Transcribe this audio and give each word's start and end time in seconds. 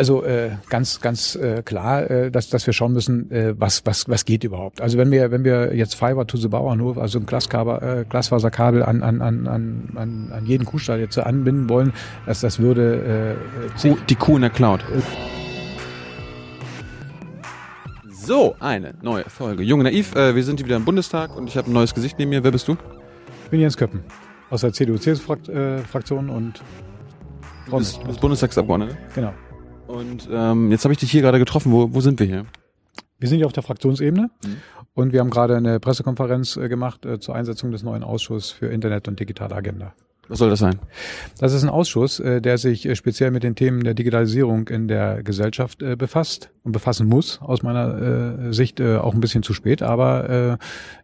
Also 0.00 0.24
äh, 0.24 0.52
ganz, 0.70 1.02
ganz 1.02 1.36
äh, 1.36 1.62
klar, 1.62 2.10
äh, 2.10 2.30
dass, 2.30 2.48
dass 2.48 2.66
wir 2.66 2.72
schauen 2.72 2.94
müssen, 2.94 3.30
äh, 3.30 3.52
was, 3.60 3.84
was, 3.84 4.08
was 4.08 4.24
geht 4.24 4.44
überhaupt. 4.44 4.80
Also 4.80 4.96
wenn 4.96 5.10
wir, 5.10 5.30
wenn 5.30 5.44
wir 5.44 5.76
jetzt 5.76 5.94
Fiber 5.94 6.26
to 6.26 6.38
the 6.38 6.48
Bauernhof, 6.48 6.96
also 6.96 7.18
ein 7.18 7.26
Glaskabel, 7.26 8.00
äh, 8.00 8.04
Glasfaserkabel 8.08 8.82
an, 8.82 9.02
an, 9.02 9.20
an, 9.20 9.46
an, 9.46 10.32
an 10.32 10.46
jeden 10.46 10.64
Kuhstall 10.64 11.00
jetzt 11.00 11.18
anbinden 11.18 11.68
wollen, 11.68 11.92
dass 12.24 12.40
das 12.40 12.60
würde 12.60 13.36
äh, 13.36 13.78
Kuh, 13.78 13.98
die 14.08 14.14
Kuh 14.14 14.36
in 14.36 14.40
der 14.40 14.48
Cloud. 14.48 14.80
So, 18.10 18.56
eine 18.58 18.94
neue 19.02 19.24
Folge. 19.28 19.62
Junge 19.64 19.84
Naiv, 19.84 20.16
äh, 20.16 20.34
wir 20.34 20.44
sind 20.44 20.60
hier 20.60 20.64
wieder 20.64 20.76
im 20.76 20.86
Bundestag 20.86 21.36
und 21.36 21.46
ich 21.46 21.58
habe 21.58 21.70
ein 21.70 21.74
neues 21.74 21.92
Gesicht 21.92 22.18
neben 22.18 22.30
mir. 22.30 22.42
Wer 22.42 22.52
bist 22.52 22.66
du? 22.68 22.78
Ich 23.44 23.50
bin 23.50 23.60
Jens 23.60 23.76
Köppen 23.76 24.00
aus 24.48 24.62
der 24.62 24.72
CDU-CSU-Fraktion 24.72 26.30
äh, 26.30 26.32
und 26.32 26.62
Du 27.66 27.76
bist, 27.76 28.02
bist 28.04 28.20
Bundestagsabgeordneter? 28.22 28.96
Genau. 29.14 29.34
Und 29.90 30.28
ähm, 30.30 30.70
jetzt 30.70 30.84
habe 30.84 30.92
ich 30.92 31.00
dich 31.00 31.10
hier 31.10 31.22
gerade 31.22 31.38
getroffen. 31.38 31.72
Wo, 31.72 31.92
wo 31.92 32.00
sind 32.00 32.20
wir 32.20 32.26
hier? 32.26 32.46
Wir 33.18 33.28
sind 33.28 33.38
hier 33.38 33.46
auf 33.46 33.52
der 33.52 33.62
Fraktionsebene 33.62 34.30
mhm. 34.44 34.56
und 34.94 35.12
wir 35.12 35.20
haben 35.20 35.30
gerade 35.30 35.56
eine 35.56 35.78
Pressekonferenz 35.80 36.56
äh, 36.56 36.68
gemacht 36.68 37.04
äh, 37.04 37.18
zur 37.18 37.34
Einsetzung 37.34 37.70
des 37.70 37.82
neuen 37.82 38.02
Ausschusses 38.02 38.50
für 38.50 38.66
Internet 38.66 39.08
und 39.08 39.20
digitale 39.20 39.54
Agenda. 39.54 39.92
Was 40.30 40.38
soll 40.38 40.48
das 40.48 40.60
sein? 40.60 40.78
Das 41.40 41.52
ist 41.52 41.64
ein 41.64 41.68
Ausschuss, 41.68 42.20
äh, 42.20 42.40
der 42.40 42.56
sich 42.56 42.86
äh, 42.86 42.94
speziell 42.94 43.32
mit 43.32 43.42
den 43.42 43.56
Themen 43.56 43.82
der 43.82 43.94
Digitalisierung 43.94 44.68
in 44.68 44.86
der 44.86 45.24
Gesellschaft 45.24 45.82
äh, 45.82 45.96
befasst 45.96 46.50
und 46.62 46.70
befassen 46.70 47.08
muss, 47.08 47.40
aus 47.42 47.64
meiner 47.64 48.52
Sicht 48.52 48.80
auch 48.82 49.14
ein 49.14 49.20
bisschen 49.20 49.42
zu 49.42 49.54
spät, 49.54 49.82
aber 49.82 50.58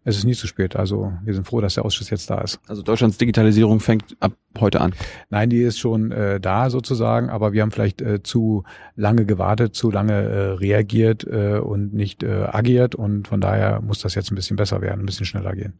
es 0.05 0.19
ist 0.19 0.25
nie 0.25 0.35
zu 0.35 0.47
spät. 0.47 0.77
Also 0.77 1.15
wir 1.25 1.33
sind 1.33 1.47
froh, 1.47 1.63
dass 1.63 1.75
der 1.75 1.87
Ausschuss 1.87 2.11
jetzt 2.11 2.29
da 2.29 2.43
ist. 2.43 2.61
Also 2.69 2.83
Deutschlands 2.83 3.17
Digitalisierung 3.17 3.81
fängt 3.81 4.17
ab 4.21 4.33
heute 4.61 4.81
an? 4.81 4.95
Nein, 5.31 5.51
die 5.51 5.63
ist 5.63 5.79
schon 5.79 6.13
äh, 6.13 6.41
da 6.41 6.71
sozusagen, 6.71 7.31
aber 7.31 7.53
wir 7.53 7.63
haben 7.63 7.71
vielleicht 7.71 8.01
äh, 8.03 8.23
zu 8.23 8.65
lange 8.95 9.27
gewartet, 9.27 9.75
zu 9.75 9.91
lange 9.91 10.13
äh, 10.13 10.51
reagiert 10.53 11.25
äh, 11.25 11.59
und 11.59 11.95
nicht 11.95 12.23
äh, 12.23 12.45
agiert 12.51 12.95
und 12.95 13.29
von 13.29 13.41
daher 13.41 13.81
muss 13.81 14.01
das 14.01 14.15
jetzt 14.15 14.31
ein 14.31 14.35
bisschen 14.35 14.57
besser 14.57 14.81
werden, 14.81 15.01
ein 15.01 15.07
bisschen 15.07 15.27
schneller 15.27 15.53
gehen. 15.53 15.75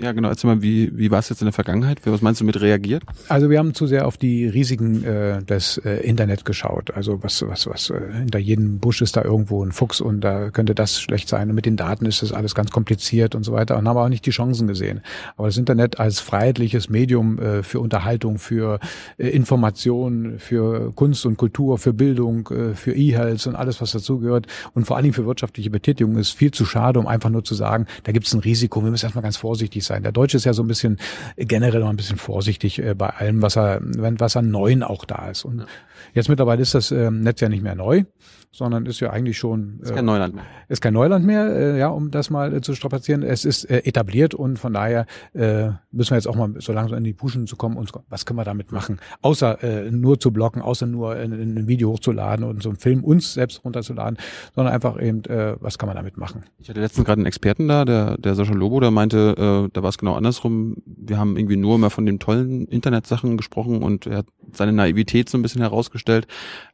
Ja, 0.00 0.12
genau. 0.12 0.28
Erzähl 0.28 0.54
mal, 0.54 0.62
wie, 0.62 0.96
wie 0.96 1.10
war 1.10 1.18
es 1.18 1.30
jetzt 1.30 1.40
in 1.40 1.46
der 1.46 1.52
Vergangenheit? 1.52 2.00
Was 2.04 2.20
meinst 2.20 2.40
du 2.40 2.44
mit 2.44 2.60
reagiert? 2.60 3.04
Also 3.28 3.48
wir 3.48 3.58
haben 3.58 3.72
zu 3.72 3.86
sehr 3.86 4.06
auf 4.06 4.18
die 4.18 4.46
Risiken 4.46 5.02
äh, 5.02 5.42
des 5.42 5.78
äh, 5.78 5.96
Internet 6.02 6.44
geschaut. 6.44 6.90
Also 6.92 7.22
was, 7.22 7.42
was, 7.48 7.66
was, 7.66 7.88
äh, 7.88 8.12
hinter 8.18 8.38
jedem 8.38 8.80
Busch 8.80 9.00
ist 9.00 9.16
da 9.16 9.22
irgendwo 9.22 9.64
ein 9.64 9.72
Fuchs 9.72 10.02
und 10.02 10.20
da 10.20 10.50
könnte 10.50 10.74
das 10.74 11.00
schlecht 11.00 11.28
sein. 11.28 11.48
Und 11.48 11.54
mit 11.54 11.64
den 11.64 11.76
Daten 11.76 12.04
ist 12.04 12.22
das 12.22 12.32
alles 12.32 12.54
ganz 12.54 12.70
kompliziert 12.70 13.34
und 13.34 13.44
so 13.44 13.52
weiter 13.52 13.78
und 13.78 13.88
haben 13.88 13.96
auch 13.96 14.08
nicht 14.08 14.26
die 14.26 14.30
Chancen 14.30 14.68
gesehen. 14.68 15.00
Aber 15.36 15.48
das 15.48 15.56
Internet 15.56 15.98
als 15.98 16.20
freiheitliches 16.20 16.90
Medium 16.90 17.38
äh, 17.38 17.62
für 17.62 17.80
Unterhaltung 17.80 18.21
Unterhaltung, 18.22 18.38
für 18.38 18.78
äh, 19.18 19.28
Information, 19.28 20.38
für 20.38 20.92
Kunst 20.94 21.26
und 21.26 21.36
Kultur, 21.36 21.78
für 21.78 21.92
Bildung, 21.92 22.48
äh, 22.48 22.74
für 22.74 22.94
E-Health 22.94 23.46
und 23.46 23.56
alles, 23.56 23.80
was 23.80 23.92
dazugehört 23.92 24.46
und 24.74 24.86
vor 24.86 24.96
allen 24.96 25.04
Dingen 25.04 25.14
für 25.14 25.26
wirtschaftliche 25.26 25.70
Betätigung 25.70 26.16
ist 26.16 26.30
viel 26.30 26.50
zu 26.50 26.64
schade, 26.64 26.98
um 26.98 27.06
einfach 27.06 27.30
nur 27.30 27.44
zu 27.44 27.54
sagen, 27.54 27.86
da 28.04 28.12
gibt 28.12 28.26
es 28.26 28.34
ein 28.34 28.40
Risiko, 28.40 28.82
wir 28.82 28.90
müssen 28.90 29.06
erstmal 29.06 29.22
ganz 29.22 29.36
vorsichtig 29.36 29.84
sein. 29.84 30.02
Der 30.02 30.12
Deutsche 30.12 30.36
ist 30.36 30.44
ja 30.44 30.52
so 30.52 30.62
ein 30.62 30.68
bisschen 30.68 30.98
generell 31.36 31.80
noch 31.80 31.90
ein 31.90 31.96
bisschen 31.96 32.18
vorsichtig 32.18 32.78
äh, 32.78 32.94
bei 32.94 33.10
allem, 33.10 33.42
was 33.42 33.56
er, 33.56 33.80
was 33.82 34.36
an 34.36 34.50
Neuen 34.50 34.82
auch 34.82 35.04
da 35.04 35.30
ist. 35.30 35.44
Und 35.44 35.66
jetzt 36.14 36.28
mittlerweile 36.28 36.62
ist 36.62 36.74
das 36.74 36.90
äh, 36.90 37.10
Netz 37.10 37.40
ja 37.40 37.48
nicht 37.48 37.62
mehr 37.62 37.74
neu 37.74 38.04
sondern 38.52 38.84
ist 38.84 39.00
ja 39.00 39.10
eigentlich 39.10 39.38
schon 39.38 39.80
ist 39.80 39.94
kein 39.94 40.04
Neuland 40.04 40.34
mehr. 40.34 40.44
Ist 40.68 40.82
kein 40.82 40.92
Neuland 40.92 41.24
mehr, 41.24 41.46
äh, 41.46 41.78
ja, 41.78 41.88
um 41.88 42.10
das 42.10 42.28
mal 42.28 42.54
äh, 42.54 42.60
zu 42.60 42.74
strapazieren. 42.74 43.22
Es 43.22 43.46
ist 43.46 43.64
äh, 43.64 43.78
etabliert 43.78 44.34
und 44.34 44.58
von 44.58 44.74
daher 44.74 45.06
äh, 45.32 45.70
müssen 45.90 46.10
wir 46.10 46.16
jetzt 46.16 46.26
auch 46.26 46.36
mal 46.36 46.54
so 46.58 46.72
langsam 46.72 46.98
in 46.98 47.04
die 47.04 47.14
Puschen 47.14 47.46
zu 47.46 47.56
kommen 47.56 47.78
und 47.78 47.90
was 48.10 48.26
können 48.26 48.38
wir 48.38 48.44
damit 48.44 48.70
machen? 48.70 49.00
Außer 49.22 49.62
äh, 49.64 49.90
nur 49.90 50.20
zu 50.20 50.32
blocken, 50.32 50.60
außer 50.60 50.86
nur 50.86 51.12
ein, 51.14 51.66
Video 51.66 51.90
hochzuladen 51.92 52.44
und 52.44 52.62
so 52.62 52.68
einen 52.68 52.78
Film 52.78 53.04
uns 53.04 53.32
selbst 53.32 53.64
runterzuladen, 53.64 54.18
sondern 54.54 54.74
einfach 54.74 55.00
eben, 55.00 55.24
äh, 55.24 55.56
was 55.60 55.78
kann 55.78 55.86
man 55.86 55.96
damit 55.96 56.18
machen? 56.18 56.44
Ich 56.58 56.68
hatte 56.68 56.80
letztens 56.80 57.06
gerade 57.06 57.20
einen 57.20 57.26
Experten 57.26 57.68
da, 57.68 57.84
der, 57.86 58.18
der 58.18 58.34
Sascha 58.34 58.52
Lobo, 58.52 58.80
der 58.80 58.90
meinte, 58.90 59.34
äh, 59.38 59.70
da 59.72 59.82
war 59.82 59.88
es 59.88 59.96
genau 59.96 60.14
andersrum. 60.14 60.76
Wir 60.84 61.18
haben 61.18 61.38
irgendwie 61.38 61.56
nur 61.56 61.78
mal 61.78 61.90
von 61.90 62.04
den 62.04 62.18
tollen 62.18 62.66
Internetsachen 62.66 63.38
gesprochen 63.38 63.82
und 63.82 64.06
er 64.06 64.18
hat 64.18 64.26
seine 64.52 64.72
Naivität 64.72 65.28
so 65.30 65.38
ein 65.38 65.42
bisschen 65.42 65.62
herausgestellt. 65.62 66.26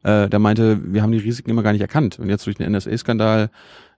Äh, 0.03 0.27
der 0.27 0.39
meinte, 0.39 0.79
wir 0.93 1.01
haben 1.01 1.11
die 1.11 1.19
Risiken 1.19 1.49
immer 1.49 1.63
gar 1.69 1.73
nicht 1.73 1.81
erkannt. 1.81 2.17
Und 2.19 2.29
jetzt 2.29 2.45
durch 2.47 2.57
den 2.57 2.71
NSA-Skandal 2.71 3.49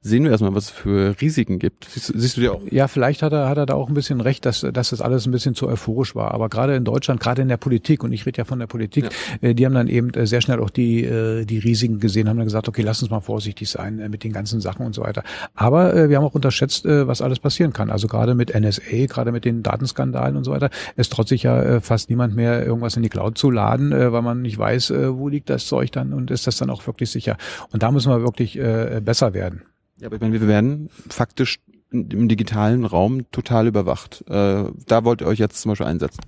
sehen 0.04 0.24
wir 0.24 0.32
erstmal, 0.32 0.56
was 0.56 0.66
es 0.66 0.70
für 0.72 1.16
Risiken 1.22 1.60
gibt. 1.60 1.86
Siehst, 1.86 2.12
siehst 2.16 2.38
du 2.38 2.42
dir 2.42 2.54
auch? 2.54 2.62
Ja, 2.72 2.88
vielleicht 2.88 3.22
hat 3.22 3.34
er, 3.34 3.48
hat 3.48 3.58
er 3.58 3.68
da 3.68 3.76
auch 3.76 3.88
ein 3.88 3.94
bisschen 3.94 4.20
recht, 4.20 4.46
dass, 4.46 4.62
dass 4.62 4.90
das 4.90 5.00
alles 5.00 5.28
ein 5.28 5.32
bisschen 5.32 5.54
zu 5.54 5.68
euphorisch 5.68 6.16
war. 6.16 6.34
Aber 6.34 6.50
gerade 6.50 6.76
in 6.76 6.84
Deutschland, 6.84 7.20
gerade 7.20 7.44
in 7.44 7.48
der 7.50 7.58
Politik, 7.58 8.04
und 8.04 8.12
ich 8.12 8.26
rede 8.26 8.40
ja 8.40 8.46
von 8.46 8.58
der 8.58 8.66
Politik, 8.66 9.10
ja. 9.42 9.50
äh, 9.50 9.54
die 9.54 9.64
haben 9.64 9.76
dann 9.76 9.88
eben 9.88 10.12
äh, 10.16 10.26
sehr 10.26 10.42
schnell 10.42 10.60
auch 10.60 10.72
die, 10.72 11.04
äh, 11.04 11.46
die 11.46 11.60
Risiken 11.60 12.00
gesehen, 12.00 12.28
haben 12.28 12.38
dann 12.38 12.48
gesagt, 12.48 12.68
okay, 12.68 12.82
lass 12.82 13.02
uns 13.04 13.12
mal 13.12 13.20
vorsichtig 13.20 13.70
sein 13.70 14.00
äh, 14.00 14.10
mit 14.10 14.24
den 14.24 14.34
ganzen 14.34 14.60
Sachen 14.60 14.88
und 14.88 14.96
so 14.96 15.04
weiter. 15.04 15.24
Aber 15.54 15.94
äh, 15.94 16.10
wir 16.10 16.18
haben 16.18 16.26
auch 16.26 16.34
unterschätzt, 16.34 16.86
äh, 16.88 17.08
was 17.08 17.22
alles 17.22 17.40
passieren 17.40 17.72
kann. 17.72 17.92
Also 17.92 18.08
gerade 18.08 18.34
mit 18.34 18.60
NSA, 18.60 19.06
gerade 19.06 19.32
mit 19.32 19.46
den 19.46 19.62
Datenskandalen 19.62 20.36
und 20.36 20.46
so 20.46 20.52
weiter, 20.52 20.72
es 20.96 21.10
traut 21.10 21.28
sich 21.28 21.44
ja 21.44 21.62
äh, 21.62 21.80
fast 21.80 22.10
niemand 22.10 22.36
mehr, 22.36 22.66
irgendwas 22.66 22.98
in 22.98 23.04
die 23.04 23.10
Cloud 23.10 23.38
zu 23.38 23.52
laden, 23.52 23.92
äh, 23.92 24.12
weil 24.12 24.24
man 24.24 24.42
nicht 24.42 24.58
weiß, 24.58 24.90
äh, 24.90 25.16
wo 25.16 25.30
liegt 25.30 25.52
das 25.52 25.68
Zeug 25.68 25.92
dann 25.92 26.14
und 26.14 26.32
ist 26.32 26.48
das 26.48 26.58
dann 26.58 26.72
auch 26.72 26.88
wirklich 26.88 27.12
sicher. 27.12 27.38
Und 27.72 27.84
da 27.84 27.92
müssen 27.92 28.12
wir 28.12 28.24
wirklich 28.24 28.58
äh, 28.58 29.00
besser 29.04 29.36
werden. 29.36 29.62
Ja, 30.02 30.08
aber 30.08 30.16
ich 30.16 30.22
meine, 30.22 30.34
wir 30.34 30.48
werden 30.48 30.90
faktisch 31.10 31.60
im 31.92 32.28
digitalen 32.28 32.86
Raum 32.86 33.30
total 33.32 33.68
überwacht. 33.68 34.24
Äh, 34.28 34.66
da 34.88 35.04
wollt 35.04 35.22
ihr 35.22 35.28
euch 35.28 35.40
jetzt 35.40 35.62
zum 35.62 35.70
Beispiel 35.70 35.88
einsetzen 35.88 36.22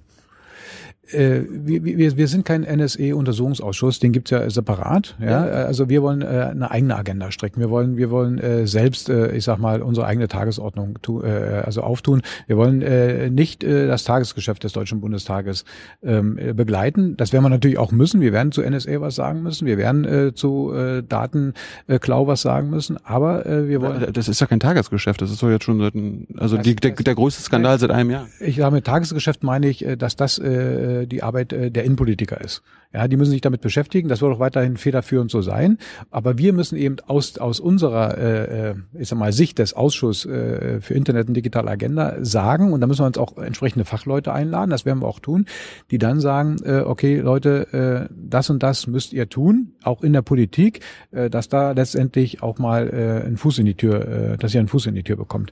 äh, 1.14 1.44
wir, 1.50 1.84
wir, 1.84 2.18
wir 2.18 2.28
sind 2.28 2.46
kein 2.46 2.64
NSE-Untersuchungsausschuss, 2.64 4.00
den 4.00 4.12
gibt's 4.12 4.32
ja 4.32 4.50
separat. 4.50 5.16
Ja? 5.20 5.46
ja. 5.46 5.52
Also 5.66 5.90
wir 5.90 6.02
wollen 6.02 6.22
äh, 6.22 6.50
eine 6.52 6.72
eigene 6.72 6.96
Agenda 6.96 7.32
strecken. 7.32 7.60
Wir 7.60 7.70
wollen, 7.70 7.98
wir 7.98 8.10
wollen 8.12 8.40
äh, 8.40 8.68
selbst, 8.68 9.10
äh, 9.10 9.32
ich 9.36 9.44
sag 9.44 9.58
mal, 9.58 9.82
unsere 9.82 10.06
eigene 10.08 10.28
Tagesordnung 10.28 11.00
tu, 11.02 11.22
äh, 11.22 11.64
also 11.66 11.82
auftun. 11.82 12.22
Wir 12.48 12.58
wollen 12.58 12.82
äh, 12.82 13.30
nicht 13.30 13.64
äh, 13.64 13.88
das 13.88 14.04
Tagesgeschäft 14.04 14.64
des 14.64 14.74
Deutschen 14.74 15.02
Bundestages 15.02 15.66
ähm, 16.04 16.40
begleiten. 16.56 17.18
Das 17.18 17.34
werden 17.34 17.44
wir 17.44 17.50
natürlich 17.50 17.78
auch 17.78 17.92
müssen. 17.92 18.22
Wir 18.22 18.34
werden 18.34 18.52
zu 18.52 18.62
NSA 18.62 19.02
was 19.02 19.16
sagen 19.16 19.44
müssen. 19.44 19.66
Wir 19.66 19.78
werden 19.78 20.06
äh, 20.06 20.34
zu 20.34 20.74
äh, 20.74 21.04
Datenklau 21.04 22.28
was 22.28 22.42
sagen 22.42 22.70
müssen. 22.70 22.98
Aber 23.06 23.46
äh, 23.46 23.68
wir 23.68 23.82
wollen. 23.82 24.12
Das 24.14 24.28
ist 24.28 24.42
ja 24.42 24.48
kein 24.48 24.60
Tagesgeschäft. 24.60 25.22
Das 25.22 25.32
ist 25.32 25.42
doch 25.42 25.50
jetzt 25.50 25.64
schon 25.64 25.80
seit, 25.80 25.94
also 26.38 26.58
die, 26.58 26.76
der, 26.76 26.92
der 26.92 27.16
größte 27.16 27.42
Skandal 27.42 27.80
seit 27.80 27.92
einem 27.92 28.10
Jahr. 28.10 28.28
Ich 28.40 28.58
sage 28.58 28.76
mit 28.76 28.86
Tagesgeschäft 28.86 29.44
meine 29.44 29.68
ich, 29.68 29.86
äh, 29.86 29.96
dass 29.96 30.16
das 30.16 30.40
äh, 30.40 31.03
die 31.08 31.24
Arbeit 31.24 31.54
äh, 31.54 31.72
der 31.72 31.84
Innenpolitiker 31.84 32.40
ist. 32.42 32.62
Ja, 32.94 33.08
die 33.08 33.18
müssen 33.18 33.32
sich 33.32 33.42
damit 33.42 33.62
beschäftigen. 33.62 34.08
Das 34.08 34.22
wird 34.22 34.34
auch 34.34 34.40
weiterhin 34.40 34.78
federführend 34.78 35.32
so 35.32 35.42
sein. 35.42 35.80
Aber 36.12 36.38
wir 36.38 36.54
müssen 36.54 36.78
eben 36.78 36.98
aus, 37.08 37.38
aus 37.38 37.60
unserer, 37.60 38.18
äh, 38.18 38.70
äh 38.70 38.76
ich 39.00 39.10
sag 39.10 39.18
mal, 39.18 39.34
Sicht 39.34 39.58
des 39.60 39.74
Ausschusses 39.74 40.30
äh, 40.30 40.82
für 40.82 40.94
Internet 40.94 41.28
und 41.28 41.34
digitale 41.34 41.72
Agenda 41.72 42.24
sagen, 42.24 42.72
und 42.72 42.82
da 42.82 42.88
müssen 42.88 43.02
wir 43.02 43.08
uns 43.08 43.18
auch 43.18 43.38
entsprechende 43.38 43.86
Fachleute 43.86 44.32
einladen, 44.32 44.70
das 44.70 44.86
werden 44.86 45.00
wir 45.00 45.08
auch 45.08 45.20
tun, 45.20 45.46
die 45.90 45.98
dann 45.98 46.20
sagen, 46.20 46.58
äh, 46.64 46.82
okay, 46.82 47.20
Leute, 47.20 48.10
äh, 48.10 48.14
das 48.16 48.50
und 48.50 48.62
das 48.62 48.86
müsst 48.88 49.14
ihr 49.14 49.28
tun, 49.28 49.74
auch 49.84 50.04
in 50.04 50.14
der 50.14 50.22
Politik, 50.22 50.82
äh, 51.12 51.30
dass 51.30 51.50
da 51.50 51.72
letztendlich 51.72 52.44
auch 52.44 52.60
mal 52.60 52.90
äh, 52.90 53.28
ein 53.28 53.38
Fuß 53.38 53.60
in 53.60 53.66
die 53.66 53.76
Tür, 53.76 54.08
äh, 54.08 54.38
dass 54.38 54.54
ihr 54.54 54.60
einen 54.60 54.68
Fuß 54.68 54.86
in 54.86 54.96
die 54.96 55.04
Tür 55.04 55.18
bekommt. 55.18 55.52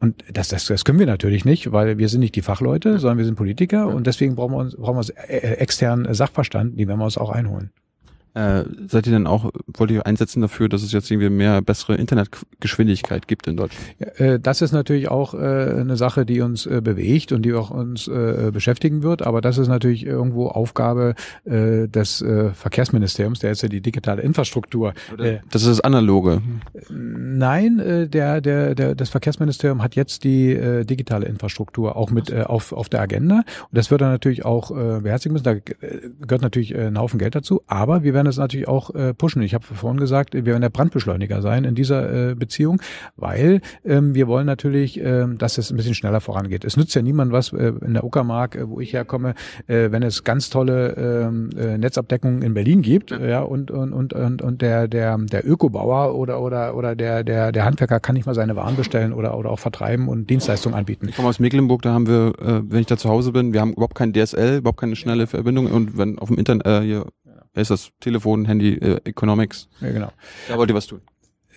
Und 0.00 0.22
das, 0.32 0.48
das, 0.48 0.66
das 0.66 0.84
können 0.84 1.00
wir 1.00 1.06
natürlich 1.06 1.44
nicht, 1.44 1.72
weil 1.72 1.98
wir 1.98 2.08
sind 2.08 2.20
nicht 2.20 2.36
die 2.36 2.42
Fachleute, 2.42 3.00
sondern 3.00 3.18
wir 3.18 3.24
sind 3.24 3.34
Politiker 3.34 3.88
und 3.88 4.06
deswegen 4.06 4.36
brauchen 4.36 4.52
wir 4.52 4.58
uns, 4.58 4.76
brauchen 4.76 4.94
wir 4.94 4.98
uns 4.98 5.10
äh, 5.10 5.56
externen 5.56 6.14
Sachverstand, 6.14 6.77
die 6.78 6.88
werden 6.88 7.00
wir 7.00 7.04
uns 7.04 7.18
auch 7.18 7.30
einholen. 7.30 7.72
Äh, 8.34 8.64
seid 8.86 9.06
ihr 9.06 9.12
denn 9.12 9.26
auch, 9.26 9.50
wollt 9.66 9.90
ihr 9.90 10.06
einsetzen 10.06 10.40
dafür, 10.42 10.68
dass 10.68 10.82
es 10.82 10.92
jetzt 10.92 11.10
irgendwie 11.10 11.30
mehr 11.30 11.60
bessere 11.62 11.96
Internetgeschwindigkeit 11.96 13.26
gibt 13.26 13.46
in 13.46 13.56
Deutschland? 13.56 14.20
Äh, 14.20 14.38
das 14.38 14.62
ist 14.62 14.72
natürlich 14.72 15.08
auch 15.08 15.34
äh, 15.34 15.38
eine 15.38 15.96
Sache, 15.96 16.24
die 16.24 16.40
uns 16.40 16.66
äh, 16.66 16.80
bewegt 16.80 17.32
und 17.32 17.42
die 17.42 17.52
auch 17.54 17.70
uns 17.70 18.06
äh, 18.06 18.50
beschäftigen 18.52 19.02
wird. 19.02 19.22
Aber 19.22 19.40
das 19.40 19.58
ist 19.58 19.68
natürlich 19.68 20.04
irgendwo 20.06 20.48
Aufgabe 20.48 21.14
äh, 21.44 21.88
des 21.88 22.24
Verkehrsministeriums, 22.54 23.38
der 23.40 23.50
jetzt 23.50 23.62
ja 23.62 23.68
die 23.68 23.80
digitale 23.80 24.22
Infrastruktur. 24.22 24.92
Das 25.50 25.62
ist 25.62 25.68
das 25.68 25.80
Analoge. 25.80 26.42
Nein, 26.90 28.08
der, 28.10 28.40
der, 28.40 28.74
der, 28.74 28.94
das 28.94 29.08
Verkehrsministerium 29.08 29.82
hat 29.82 29.94
jetzt 29.94 30.24
die 30.24 30.84
digitale 30.84 31.26
Infrastruktur 31.26 31.96
auch 31.96 32.10
mit 32.10 32.32
auf, 32.32 32.72
auf 32.72 32.88
der 32.88 33.00
Agenda. 33.00 33.36
Und 33.36 33.44
das 33.72 33.90
wird 33.90 34.00
er 34.00 34.08
natürlich 34.08 34.44
auch 34.44 34.70
beherzigen 34.70 35.32
müssen. 35.32 35.44
Da 35.44 35.54
gehört 35.54 36.42
natürlich 36.42 36.76
ein 36.76 36.98
Haufen 36.98 37.18
Geld 37.18 37.34
dazu. 37.34 37.62
Aber 37.66 38.02
wir 38.02 38.14
werden 38.14 38.26
es 38.28 38.38
natürlich 38.38 38.68
auch 38.68 38.94
äh, 38.94 39.14
pushen. 39.14 39.42
Ich 39.42 39.54
habe 39.54 39.64
vorhin 39.64 40.00
gesagt, 40.00 40.34
wir 40.34 40.46
werden 40.46 40.62
der 40.62 40.70
Brandbeschleuniger 40.70 41.42
sein 41.42 41.64
in 41.64 41.74
dieser 41.74 42.30
äh, 42.30 42.34
Beziehung, 42.34 42.80
weil 43.16 43.60
ähm, 43.84 44.14
wir 44.14 44.28
wollen 44.28 44.46
natürlich, 44.46 45.00
äh, 45.00 45.26
dass 45.36 45.58
es 45.58 45.70
ein 45.70 45.76
bisschen 45.76 45.94
schneller 45.94 46.20
vorangeht. 46.20 46.64
Es 46.64 46.76
nützt 46.76 46.94
ja 46.94 47.02
niemand 47.02 47.32
was 47.32 47.52
äh, 47.52 47.72
in 47.84 47.94
der 47.94 48.04
Uckermark, 48.04 48.56
äh, 48.56 48.68
wo 48.68 48.80
ich 48.80 48.92
herkomme, 48.92 49.34
äh, 49.66 49.90
wenn 49.90 50.02
es 50.02 50.24
ganz 50.24 50.50
tolle 50.50 50.94
ähm, 50.96 51.50
äh, 51.58 51.78
Netzabdeckungen 51.78 52.42
in 52.42 52.54
Berlin 52.54 52.82
gibt, 52.82 53.10
ja, 53.10 53.24
ja 53.24 53.40
und, 53.40 53.70
und, 53.70 53.92
und, 53.92 54.12
und, 54.12 54.42
und 54.42 54.62
der, 54.62 54.88
der, 54.88 55.18
der 55.18 55.48
Ökobauer 55.48 56.14
oder, 56.14 56.40
oder, 56.40 56.76
oder 56.76 56.94
der, 56.94 57.24
der, 57.24 57.52
der 57.52 57.64
Handwerker 57.64 58.00
kann 58.00 58.14
nicht 58.14 58.26
mal 58.26 58.34
seine 58.34 58.56
Waren 58.56 58.76
bestellen 58.76 59.12
oder, 59.12 59.36
oder 59.36 59.50
auch 59.50 59.58
vertreiben 59.58 60.08
und 60.08 60.30
Dienstleistungen 60.30 60.76
anbieten. 60.76 61.08
Ich 61.08 61.16
komme 61.16 61.28
aus 61.28 61.40
Mecklenburg, 61.40 61.82
da 61.82 61.92
haben 61.92 62.06
wir, 62.06 62.34
äh, 62.40 62.62
wenn 62.64 62.80
ich 62.80 62.86
da 62.86 62.96
zu 62.96 63.08
Hause 63.08 63.32
bin, 63.32 63.52
wir 63.52 63.60
haben 63.60 63.72
überhaupt 63.72 63.94
kein 63.94 64.12
DSL, 64.12 64.58
überhaupt 64.58 64.80
keine 64.80 64.96
schnelle 64.96 65.26
Verbindung 65.26 65.66
und 65.66 65.96
wenn 65.96 66.18
auf 66.18 66.28
dem 66.28 66.38
Internet, 66.38 66.66
äh, 66.66 66.80
hier 66.82 67.06
ist 67.60 67.70
das 67.70 67.90
Telefon, 68.00 68.44
Handy, 68.44 68.74
äh, 68.74 69.00
Economics. 69.04 69.68
Ja, 69.80 69.90
genau. 69.90 70.12
Da 70.48 70.56
wollt 70.56 70.70
ihr 70.70 70.76
was 70.76 70.86
tun. 70.86 71.00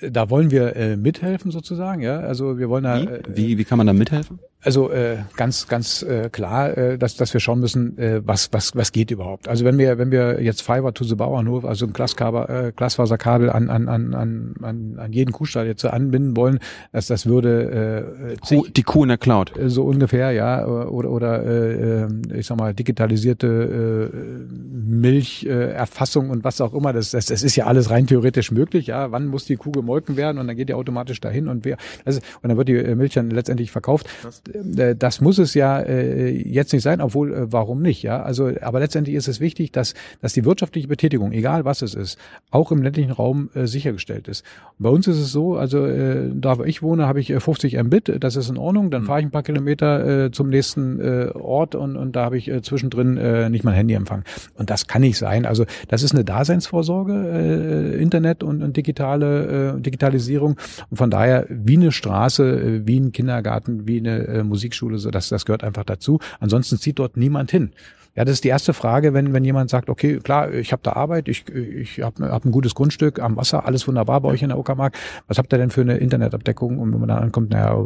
Da 0.01 0.29
wollen 0.29 0.49
wir 0.49 0.75
äh, 0.75 0.97
mithelfen 0.97 1.51
sozusagen, 1.51 2.01
ja. 2.01 2.19
Also 2.19 2.57
wir 2.57 2.69
wollen 2.69 2.83
da. 2.83 3.01
Wie? 3.01 3.05
Äh, 3.05 3.21
wie, 3.27 3.57
wie 3.57 3.63
kann 3.63 3.77
man 3.77 3.87
da 3.87 3.93
mithelfen? 3.93 4.39
Also 4.63 4.91
äh, 4.91 5.17
ganz 5.37 5.67
ganz 5.67 6.03
äh, 6.03 6.29
klar, 6.29 6.77
äh, 6.77 6.97
dass 6.97 7.15
dass 7.15 7.33
wir 7.33 7.39
schauen 7.39 7.59
müssen, 7.59 7.97
äh, 7.97 8.21
was 8.23 8.53
was 8.53 8.75
was 8.75 8.91
geht 8.91 9.09
überhaupt. 9.09 9.47
Also 9.47 9.65
wenn 9.65 9.79
wir 9.79 9.97
wenn 9.97 10.11
wir 10.11 10.41
jetzt 10.41 10.61
Fiber 10.61 10.93
to 10.93 11.03
the 11.03 11.15
Bauernhof, 11.15 11.65
also 11.65 11.87
ein 11.87 11.93
Glaskabel, 11.93 12.67
äh, 12.67 12.71
Glasfaserkabel 12.71 13.49
an 13.49 13.69
an 13.69 13.87
an 13.87 14.13
an 14.13 14.53
an, 14.61 14.99
an 14.99 15.13
jeden 15.13 15.31
Kuhstall 15.31 15.65
jetzt 15.65 15.83
anbinden 15.83 16.37
wollen, 16.37 16.59
dass 16.91 17.07
das 17.07 17.25
würde 17.25 18.35
äh, 18.35 18.35
Kuh, 18.37 18.67
die 18.67 18.83
Kuh 18.83 19.01
in 19.03 19.09
der 19.09 19.17
Cloud 19.17 19.57
äh, 19.57 19.67
so 19.69 19.83
ungefähr, 19.83 20.31
ja, 20.31 20.63
oder 20.65 21.09
oder 21.09 21.43
äh, 21.43 22.07
ich 22.37 22.45
sag 22.45 22.57
mal 22.57 22.75
digitalisierte 22.75 24.11
äh, 24.11 24.15
Milcherfassung 24.51 26.29
und 26.29 26.43
was 26.43 26.61
auch 26.61 26.75
immer. 26.75 26.93
Das, 26.93 27.11
das 27.11 27.25
das 27.25 27.41
ist 27.41 27.55
ja 27.55 27.65
alles 27.65 27.89
rein 27.89 28.05
theoretisch 28.05 28.51
möglich. 28.51 28.87
Ja, 28.87 29.11
wann 29.11 29.25
muss 29.25 29.45
die 29.45 29.55
Kuh 29.55 29.71
gemolken 29.71 30.17
werden 30.17 30.37
und 30.37 30.45
dann 30.45 30.55
geht 30.55 30.69
die 30.69 30.75
automatisch 30.75 31.19
dahin 31.19 31.47
und 31.47 31.65
wer 31.65 31.77
also, 32.05 32.19
und 32.43 32.49
dann 32.49 32.57
wird 32.57 32.67
die 32.67 32.95
Milch 32.95 33.15
dann 33.15 33.31
letztendlich 33.31 33.71
verkauft. 33.71 34.07
Was? 34.21 34.43
Äh, 34.51 34.95
das 34.95 35.21
muss 35.21 35.37
es 35.37 35.53
ja 35.53 35.79
äh, 35.79 36.29
jetzt 36.29 36.73
nicht 36.73 36.83
sein, 36.83 37.01
obwohl 37.01 37.33
äh, 37.33 37.51
warum 37.51 37.81
nicht, 37.81 38.03
ja? 38.03 38.21
Also, 38.21 38.51
aber 38.61 38.79
letztendlich 38.79 39.15
ist 39.15 39.27
es 39.27 39.39
wichtig, 39.39 39.71
dass 39.71 39.93
dass 40.21 40.33
die 40.33 40.45
wirtschaftliche 40.45 40.87
Betätigung, 40.87 41.31
egal 41.31 41.65
was 41.65 41.81
es 41.81 41.93
ist, 41.93 42.17
auch 42.49 42.71
im 42.71 42.81
ländlichen 42.81 43.11
Raum 43.11 43.49
sichergestellt 43.53 44.27
ist. 44.27 44.43
Und 44.77 44.83
bei 44.83 44.89
uns 44.89 45.07
ist 45.07 45.17
es 45.17 45.31
so, 45.31 45.55
also 45.55 45.87
da 46.33 46.57
wo 46.57 46.63
ich 46.63 46.81
wohne, 46.81 47.07
habe 47.07 47.19
ich 47.19 47.33
50 47.33 47.81
Mbit, 47.83 48.17
das 48.19 48.35
ist 48.35 48.49
in 48.49 48.57
Ordnung. 48.57 48.91
Dann 48.91 49.03
mhm. 49.03 49.05
fahre 49.05 49.19
ich 49.19 49.25
ein 49.25 49.31
paar 49.31 49.43
Kilometer 49.43 50.31
zum 50.31 50.49
nächsten 50.49 51.31
Ort 51.33 51.75
und 51.75 51.95
und 51.95 52.15
da 52.15 52.25
habe 52.25 52.37
ich 52.37 52.51
zwischendrin 52.61 53.51
nicht 53.51 53.63
mein 53.63 53.73
Handyempfang. 53.73 54.23
Und 54.55 54.69
das 54.69 54.87
kann 54.87 55.01
nicht 55.01 55.17
sein. 55.17 55.45
Also 55.45 55.65
das 55.87 56.03
ist 56.03 56.13
eine 56.13 56.23
Daseinsvorsorge, 56.23 57.97
Internet 57.99 58.43
und, 58.43 58.63
und 58.63 58.77
digitale 58.77 59.79
Digitalisierung. 59.79 60.57
Und 60.89 60.97
von 60.97 61.09
daher 61.09 61.45
wie 61.49 61.77
eine 61.77 61.91
Straße, 61.91 62.81
wie 62.85 62.99
ein 62.99 63.11
Kindergarten, 63.11 63.87
wie 63.87 63.99
eine 63.99 64.40
äh, 64.41 64.43
Musikschule, 64.43 64.97
so 64.97 65.11
das, 65.11 65.29
das 65.29 65.45
gehört 65.45 65.63
einfach 65.63 65.83
dazu. 65.83 66.19
Ansonsten 66.39 66.77
zieht 66.77 66.99
dort 66.99 67.17
niemand 67.17 67.51
hin. 67.51 67.71
Ja, 68.13 68.25
das 68.25 68.33
ist 68.33 68.43
die 68.43 68.49
erste 68.49 68.73
Frage, 68.73 69.13
wenn, 69.13 69.31
wenn 69.31 69.45
jemand 69.45 69.69
sagt, 69.69 69.89
okay, 69.89 70.19
klar, 70.19 70.53
ich 70.53 70.73
habe 70.73 70.81
da 70.83 70.93
Arbeit, 70.93 71.29
ich, 71.29 71.47
ich 71.47 72.01
habe 72.01 72.29
hab 72.29 72.43
ein 72.43 72.51
gutes 72.51 72.75
Grundstück 72.75 73.19
am 73.19 73.37
Wasser, 73.37 73.65
alles 73.65 73.87
wunderbar 73.87 74.19
bei 74.19 74.27
euch 74.27 74.41
in 74.41 74.49
der 74.49 74.59
Uckermark. 74.59 74.97
Was 75.27 75.37
habt 75.37 75.53
ihr 75.53 75.57
denn 75.57 75.69
für 75.69 75.79
eine 75.79 75.95
Internetabdeckung? 75.95 76.77
Und 76.77 76.91
wenn 76.91 76.99
man 76.99 77.07
dann 77.07 77.23
ankommt, 77.23 77.51
naja, 77.51 77.81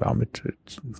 ja, 0.00 0.14
mit 0.14 0.42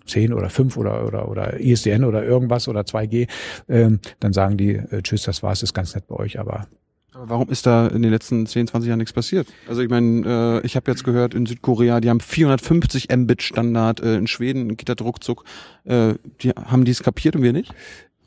10 0.07 0.33
oder 0.33 0.51
5 0.51 0.77
oder, 0.77 1.05
oder, 1.05 1.29
oder 1.29 1.59
ISDN 1.59 2.05
oder 2.05 2.23
irgendwas 2.25 2.69
oder 2.69 2.83
2G, 2.83 3.29
ähm, 3.69 3.99
dann 4.21 4.33
sagen 4.33 4.57
die, 4.57 4.77
äh, 4.77 5.03
tschüss, 5.03 5.25
das 5.25 5.43
war's, 5.43 5.65
ist 5.65 5.75
ganz 5.75 5.97
nett 5.97 6.07
bei 6.07 6.15
euch, 6.15 6.39
aber 6.39 6.69
aber 7.13 7.29
warum 7.29 7.49
ist 7.49 7.67
da 7.67 7.89
in 7.89 8.03
den 8.03 8.11
letzten 8.11 8.47
10, 8.47 8.69
20 8.69 8.89
Jahren 8.89 8.99
nichts 8.99 9.13
passiert? 9.13 9.49
Also 9.69 9.83
ich 9.83 9.91
meine, 9.91 10.61
äh, 10.63 10.67
ich 10.67 10.77
habe 10.77 10.91
jetzt 10.91 11.05
gehört, 11.05 11.35
in 11.35 11.47
Südkorea, 11.47 12.01
die 12.01 12.09
haben 12.09 12.21
450 12.21 13.09
Mbit 13.15 13.43
Standard, 13.43 14.01
äh, 14.01 14.17
in 14.17 14.27
Schweden 14.27 14.77
geht 14.77 14.89
das 14.89 15.01
ruckzuck. 15.01 15.45
Äh, 15.85 16.15
die, 16.43 16.51
haben 16.51 16.85
die 16.85 16.93
es 16.93 17.03
kapiert 17.03 17.37
und 17.37 17.43
wir 17.43 17.53
nicht? 17.53 17.73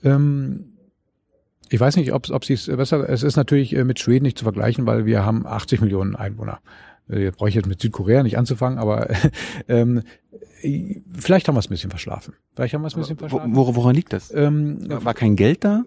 Ähm, 0.03 0.73
ich 1.69 1.79
weiß 1.79 1.95
nicht, 1.95 2.13
ob 2.13 2.25
es 2.25 2.47
sich 2.47 2.67
besser, 2.75 3.09
es 3.09 3.23
ist 3.23 3.35
natürlich 3.35 3.73
äh, 3.73 3.83
mit 3.83 3.99
Schweden 3.99 4.23
nicht 4.23 4.37
zu 4.37 4.43
vergleichen, 4.43 4.85
weil 4.85 5.05
wir 5.05 5.25
haben 5.25 5.47
80 5.47 5.81
Millionen 5.81 6.15
Einwohner. 6.15 6.59
Äh, 7.09 7.23
jetzt 7.23 7.37
brauche 7.37 7.49
ich 7.49 7.55
jetzt 7.55 7.67
mit 7.67 7.81
Südkorea 7.81 8.21
nicht 8.21 8.37
anzufangen, 8.37 8.79
aber 8.79 9.09
ähm, 9.67 10.03
vielleicht 11.17 11.47
haben 11.47 11.55
wir 11.55 11.59
es 11.59 11.67
ein 11.67 11.69
bisschen 11.69 11.89
verschlafen. 11.89 12.33
Vielleicht 12.55 12.73
haben 12.73 12.81
wir 12.81 12.87
es 12.87 12.95
ein 12.95 13.01
bisschen 13.01 13.17
verschlafen. 13.17 13.55
Wor 13.55 13.75
woran 13.75 13.95
liegt 13.95 14.13
das? 14.13 14.31
Ähm, 14.35 14.79
war 14.87 15.13
kein 15.13 15.35
Geld 15.35 15.63
da? 15.63 15.83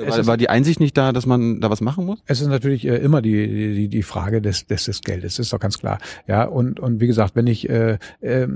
Oder 0.00 0.08
war, 0.08 0.26
war 0.26 0.36
die 0.36 0.48
Einsicht 0.48 0.80
nicht 0.80 0.96
da, 0.96 1.12
dass 1.12 1.26
man 1.26 1.60
da 1.60 1.70
was 1.70 1.80
machen 1.80 2.06
muss? 2.06 2.22
Es 2.26 2.40
ist 2.40 2.48
natürlich 2.48 2.86
äh, 2.86 2.96
immer 2.96 3.22
die, 3.22 3.74
die, 3.74 3.88
die 3.88 4.02
Frage 4.02 4.40
des, 4.40 4.66
des, 4.66 4.84
des 4.84 5.02
Geldes, 5.02 5.38
ist 5.38 5.52
doch 5.52 5.60
ganz 5.60 5.78
klar. 5.78 5.98
Ja, 6.26 6.44
und, 6.44 6.80
und 6.80 7.00
wie 7.00 7.06
gesagt, 7.06 7.36
wenn 7.36 7.46
ich 7.46 7.68
äh, 7.68 7.98
äh, 8.20 8.48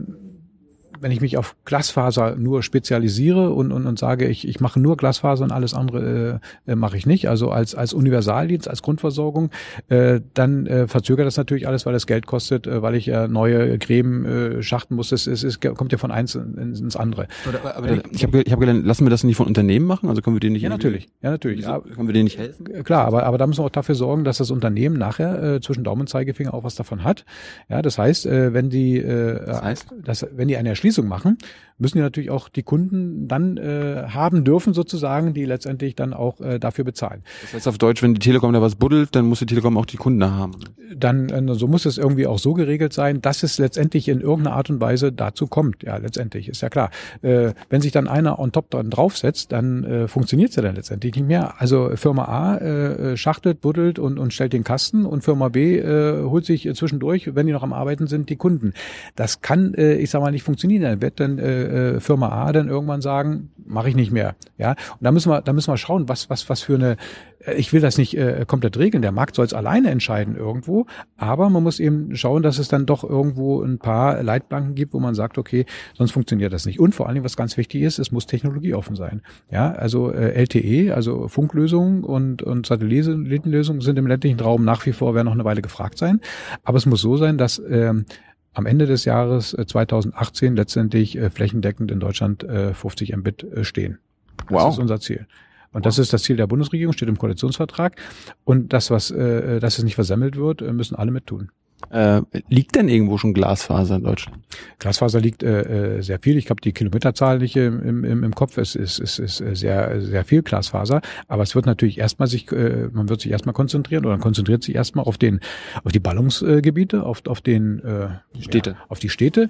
wenn 1.00 1.10
ich 1.12 1.20
mich 1.20 1.36
auf 1.36 1.56
Glasfaser 1.64 2.36
nur 2.36 2.62
spezialisiere 2.62 3.50
und, 3.50 3.72
und, 3.72 3.86
und 3.86 3.98
sage, 3.98 4.28
ich, 4.28 4.46
ich 4.46 4.60
mache 4.60 4.78
nur 4.78 4.96
Glasfaser 4.96 5.44
und 5.44 5.52
alles 5.52 5.74
andere 5.74 6.40
äh, 6.66 6.74
mache 6.74 6.96
ich 6.96 7.06
nicht, 7.06 7.28
also 7.28 7.50
als, 7.50 7.74
als 7.74 7.92
Universaldienst, 7.92 8.68
als 8.68 8.82
Grundversorgung, 8.82 9.50
äh, 9.88 10.20
dann 10.34 10.66
äh, 10.66 10.86
verzögert 10.86 11.26
das 11.26 11.36
natürlich 11.36 11.66
alles, 11.66 11.86
weil 11.86 11.94
es 11.94 12.06
Geld 12.06 12.26
kostet, 12.26 12.66
äh, 12.66 12.82
weil 12.82 12.94
ich 12.94 13.08
äh, 13.08 13.28
neue 13.28 13.78
Gräben 13.78 14.24
äh, 14.24 14.62
schachten 14.62 14.94
muss. 14.94 15.10
Es, 15.12 15.26
es, 15.26 15.42
es 15.42 15.60
kommt 15.60 15.92
ja 15.92 15.98
von 15.98 16.10
eins 16.10 16.34
ins 16.34 16.96
andere. 16.96 17.28
Aber, 17.46 17.76
aber 17.76 18.04
ich 18.12 18.22
habe 18.22 18.42
ich 18.42 18.52
hab 18.52 18.60
gelernt, 18.60 18.84
lassen 18.84 19.04
wir 19.04 19.10
das 19.10 19.24
nicht 19.24 19.36
von 19.36 19.46
Unternehmen 19.46 19.86
machen? 19.86 20.08
Also 20.08 20.20
können 20.22 20.36
wir 20.36 20.40
denen 20.40 20.52
nicht 20.52 20.62
Ja, 20.62 20.68
natürlich. 20.68 21.08
Ja, 21.22 21.30
natürlich. 21.30 21.64
Ja, 21.64 21.80
können 21.80 22.08
wir 22.08 22.12
denen 22.12 22.24
nicht 22.24 22.38
helfen? 22.38 22.84
Klar, 22.84 23.06
aber, 23.06 23.24
aber 23.24 23.38
da 23.38 23.46
müssen 23.46 23.60
wir 23.60 23.66
auch 23.66 23.70
dafür 23.70 23.94
sorgen, 23.94 24.24
dass 24.24 24.38
das 24.38 24.50
Unternehmen 24.50 24.98
nachher 24.98 25.42
äh, 25.42 25.60
zwischen 25.60 25.84
Daumen 25.84 26.02
und 26.02 26.08
Zeigefinger 26.08 26.52
auch 26.52 26.64
was 26.64 26.74
davon 26.74 27.04
hat. 27.04 27.24
Ja, 27.68 27.82
das 27.82 27.98
heißt, 27.98 28.26
äh, 28.26 28.52
wenn 28.52 28.70
die 28.70 28.98
äh, 28.98 29.44
das 29.46 29.62
heißt? 29.62 29.86
dass, 30.04 30.26
wenn 30.36 30.48
die 30.48 30.56
eine 30.56 30.70
Erschließung 30.70 30.89
Erschließung 30.90 31.08
machen, 31.08 31.38
müssen 31.80 31.96
die 31.96 32.02
natürlich 32.02 32.30
auch 32.30 32.48
die 32.48 32.62
Kunden 32.62 33.26
dann 33.26 33.56
äh, 33.56 34.04
haben 34.08 34.44
dürfen 34.44 34.74
sozusagen, 34.74 35.32
die 35.34 35.44
letztendlich 35.44 35.96
dann 35.96 36.12
auch 36.12 36.40
äh, 36.40 36.58
dafür 36.58 36.84
bezahlen. 36.84 37.22
Das 37.42 37.54
heißt 37.54 37.68
auf 37.68 37.78
Deutsch, 37.78 38.02
wenn 38.02 38.14
die 38.14 38.20
Telekom 38.20 38.52
da 38.52 38.60
was 38.60 38.74
buddelt, 38.74 39.14
dann 39.16 39.24
muss 39.24 39.38
die 39.38 39.46
Telekom 39.46 39.78
auch 39.78 39.86
die 39.86 39.96
Kunden 39.96 40.24
haben. 40.24 40.52
Dann 40.94 41.30
äh, 41.30 41.54
so 41.54 41.66
muss 41.66 41.86
es 41.86 41.96
irgendwie 41.96 42.26
auch 42.26 42.38
so 42.38 42.52
geregelt 42.52 42.92
sein, 42.92 43.22
dass 43.22 43.42
es 43.42 43.58
letztendlich 43.58 44.08
in 44.08 44.20
irgendeiner 44.20 44.56
Art 44.56 44.68
und 44.68 44.80
Weise 44.80 45.10
dazu 45.10 45.46
kommt. 45.46 45.82
Ja, 45.82 45.96
letztendlich 45.96 46.48
ist 46.48 46.60
ja 46.60 46.68
klar. 46.68 46.90
Äh, 47.22 47.52
wenn 47.70 47.80
sich 47.80 47.92
dann 47.92 48.08
einer 48.08 48.38
on 48.38 48.52
top 48.52 48.70
dran 48.70 48.90
draufsetzt, 48.90 49.52
dann 49.52 49.84
äh, 49.84 50.08
funktioniert 50.08 50.50
es 50.50 50.56
ja 50.56 50.62
dann 50.62 50.76
letztendlich 50.76 51.14
nicht 51.14 51.26
mehr. 51.26 51.60
Also 51.60 51.90
Firma 51.94 52.24
A 52.24 52.56
äh, 52.58 53.16
schachtelt, 53.16 53.60
buddelt 53.62 53.98
und, 53.98 54.18
und 54.18 54.34
stellt 54.34 54.52
den 54.52 54.64
Kasten 54.64 55.06
und 55.06 55.24
Firma 55.24 55.48
B 55.48 55.78
äh, 55.78 56.24
holt 56.24 56.44
sich 56.44 56.68
zwischendurch, 56.74 57.34
wenn 57.34 57.46
die 57.46 57.52
noch 57.52 57.62
am 57.62 57.72
Arbeiten 57.72 58.06
sind, 58.06 58.28
die 58.28 58.36
Kunden. 58.36 58.74
Das 59.16 59.40
kann, 59.40 59.72
äh, 59.74 59.94
ich 59.94 60.10
sag 60.10 60.20
mal, 60.20 60.30
nicht 60.30 60.42
funktionieren. 60.42 60.79
Dann 60.82 61.02
wird 61.02 61.20
dann 61.20 61.38
äh, 61.38 61.96
äh, 61.96 62.00
Firma 62.00 62.28
A 62.28 62.52
dann 62.52 62.68
irgendwann 62.68 63.00
sagen, 63.00 63.50
mache 63.70 63.88
ich 63.88 63.94
nicht 63.94 64.12
mehr. 64.12 64.34
Ja, 64.58 64.70
und 64.70 65.02
da 65.02 65.12
müssen 65.12 65.30
wir, 65.30 65.40
da 65.40 65.52
müssen 65.52 65.72
wir 65.72 65.76
schauen, 65.76 66.08
was, 66.08 66.28
was, 66.28 66.48
was 66.48 66.62
für 66.62 66.74
eine. 66.74 66.96
Äh, 67.44 67.54
ich 67.54 67.72
will 67.72 67.80
das 67.80 67.98
nicht 67.98 68.16
äh, 68.16 68.44
komplett 68.46 68.76
regeln. 68.78 69.02
Der 69.02 69.12
Markt 69.12 69.36
soll 69.36 69.46
es 69.46 69.54
alleine 69.54 69.90
entscheiden 69.90 70.36
irgendwo, 70.36 70.86
aber 71.16 71.48
man 71.50 71.62
muss 71.62 71.80
eben 71.80 72.14
schauen, 72.16 72.42
dass 72.42 72.58
es 72.58 72.68
dann 72.68 72.86
doch 72.86 73.04
irgendwo 73.04 73.62
ein 73.62 73.78
paar 73.78 74.22
Leitplanken 74.22 74.74
gibt, 74.74 74.92
wo 74.92 75.00
man 75.00 75.14
sagt, 75.14 75.38
okay, 75.38 75.66
sonst 75.96 76.10
funktioniert 76.12 76.52
das 76.52 76.66
nicht. 76.66 76.80
Und 76.80 76.94
vor 76.94 77.06
allen 77.06 77.14
Dingen, 77.14 77.24
was 77.24 77.36
ganz 77.36 77.56
wichtig 77.56 77.82
ist, 77.82 77.98
es 77.98 78.12
muss 78.12 78.26
technologieoffen 78.26 78.96
sein. 78.96 79.22
Ja, 79.50 79.72
also 79.72 80.12
äh, 80.12 80.32
LTE, 80.42 80.94
also 80.94 81.28
Funklösungen 81.28 82.04
und 82.04 82.42
und 82.42 82.66
Satellitenlösungen 82.66 83.80
sind 83.80 83.98
im 83.98 84.06
ländlichen 84.06 84.40
Raum 84.40 84.64
nach 84.64 84.84
wie 84.86 84.92
vor 84.92 85.14
werden 85.14 85.26
noch 85.26 85.34
eine 85.34 85.44
Weile 85.44 85.62
gefragt 85.62 85.98
sein. 85.98 86.20
Aber 86.64 86.78
es 86.78 86.86
muss 86.86 87.00
so 87.00 87.16
sein, 87.16 87.38
dass 87.38 87.60
ähm, 87.70 88.04
am 88.52 88.66
Ende 88.66 88.86
des 88.86 89.04
Jahres 89.04 89.50
2018 89.50 90.52
äh, 90.52 90.56
letztendlich 90.56 91.16
äh, 91.16 91.30
flächendeckend 91.30 91.90
in 91.90 92.00
Deutschland 92.00 92.44
50 92.44 93.12
äh, 93.12 93.16
Mbit 93.16 93.46
stehen. 93.62 93.98
Das 94.36 94.46
wow. 94.50 94.72
ist 94.72 94.78
unser 94.78 95.00
Ziel. 95.00 95.26
Und 95.72 95.80
wow. 95.80 95.82
das 95.82 95.98
ist 95.98 96.12
das 96.12 96.22
Ziel 96.22 96.36
der 96.36 96.46
Bundesregierung, 96.46 96.92
steht 96.92 97.08
im 97.08 97.18
Koalitionsvertrag. 97.18 97.96
Und 98.44 98.72
das, 98.72 98.90
was, 98.90 99.08
dass 99.08 99.78
es 99.78 99.84
nicht 99.84 99.94
versemmelt 99.94 100.36
wird, 100.36 100.62
müssen 100.72 100.96
alle 100.96 101.12
mit 101.12 101.26
tun. 101.26 101.50
Äh, 101.90 102.22
liegt 102.48 102.76
denn 102.76 102.88
irgendwo 102.88 103.18
schon 103.18 103.34
Glasfaser 103.34 103.96
in 103.96 104.04
Deutschland? 104.04 104.38
Glasfaser 104.78 105.20
liegt 105.20 105.42
äh, 105.42 105.96
äh 105.98 106.02
sehr 106.02 106.18
viel. 106.18 106.36
Ich 106.36 106.50
habe 106.50 106.60
die 106.60 106.72
Kilometerzahl 106.72 107.38
nicht 107.38 107.56
im, 107.56 108.04
im, 108.04 108.24
im 108.24 108.34
Kopf. 108.34 108.58
Es 108.58 108.74
ist, 108.74 109.00
es 109.00 109.18
ist 109.18 109.38
sehr, 109.38 110.02
sehr 110.02 110.24
viel 110.24 110.42
Glasfaser. 110.42 111.00
Aber 111.28 111.42
es 111.42 111.54
wird 111.54 111.66
natürlich 111.66 111.98
erstmal 111.98 112.28
sich, 112.28 112.50
äh, 112.52 112.88
man 112.92 113.08
wird 113.08 113.22
sich 113.22 113.32
erstmal 113.32 113.54
konzentrieren 113.54 114.04
oder 114.04 114.18
konzentriert 114.18 114.62
sich 114.62 114.74
erstmal 114.74 115.04
auf 115.04 115.18
den, 115.18 115.40
auf 115.82 115.92
die 115.92 116.00
Ballungsgebiete, 116.00 117.04
auf, 117.04 117.22
auf 117.26 117.40
den 117.40 117.80
äh, 117.80 118.08
Städte, 118.40 118.70
ja, 118.70 118.76
auf 118.88 118.98
die 118.98 119.08
Städte. 119.08 119.48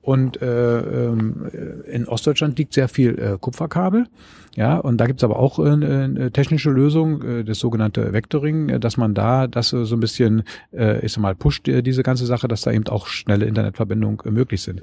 Und 0.00 0.40
äh, 0.40 0.78
ähm, 0.78 1.50
in 1.90 2.06
Ostdeutschland 2.06 2.58
liegt 2.58 2.74
sehr 2.74 2.88
viel 2.88 3.18
äh, 3.18 3.38
Kupferkabel. 3.38 4.06
Ja, 4.54 4.76
und 4.76 4.98
da 4.98 5.06
gibt's 5.06 5.24
aber 5.24 5.38
auch 5.38 5.58
äh, 5.58 5.62
eine 5.62 6.30
technische 6.30 6.70
Lösung, 6.70 7.22
äh, 7.22 7.44
das 7.44 7.58
sogenannte 7.58 8.12
Vectoring, 8.12 8.68
äh, 8.68 8.80
dass 8.80 8.98
man 8.98 9.14
da 9.14 9.46
das 9.46 9.70
so 9.70 9.96
ein 9.96 10.00
bisschen, 10.00 10.42
äh, 10.72 11.04
ich 11.04 11.12
sag 11.12 11.22
mal, 11.22 11.34
pusht 11.34 11.68
diese 11.80 12.02
ganze 12.02 12.26
Sache, 12.26 12.48
dass 12.48 12.62
da 12.62 12.72
eben 12.72 12.86
auch 12.88 13.06
schnelle 13.06 13.46
Internetverbindungen 13.46 14.18
möglich 14.34 14.62
sind. 14.62 14.82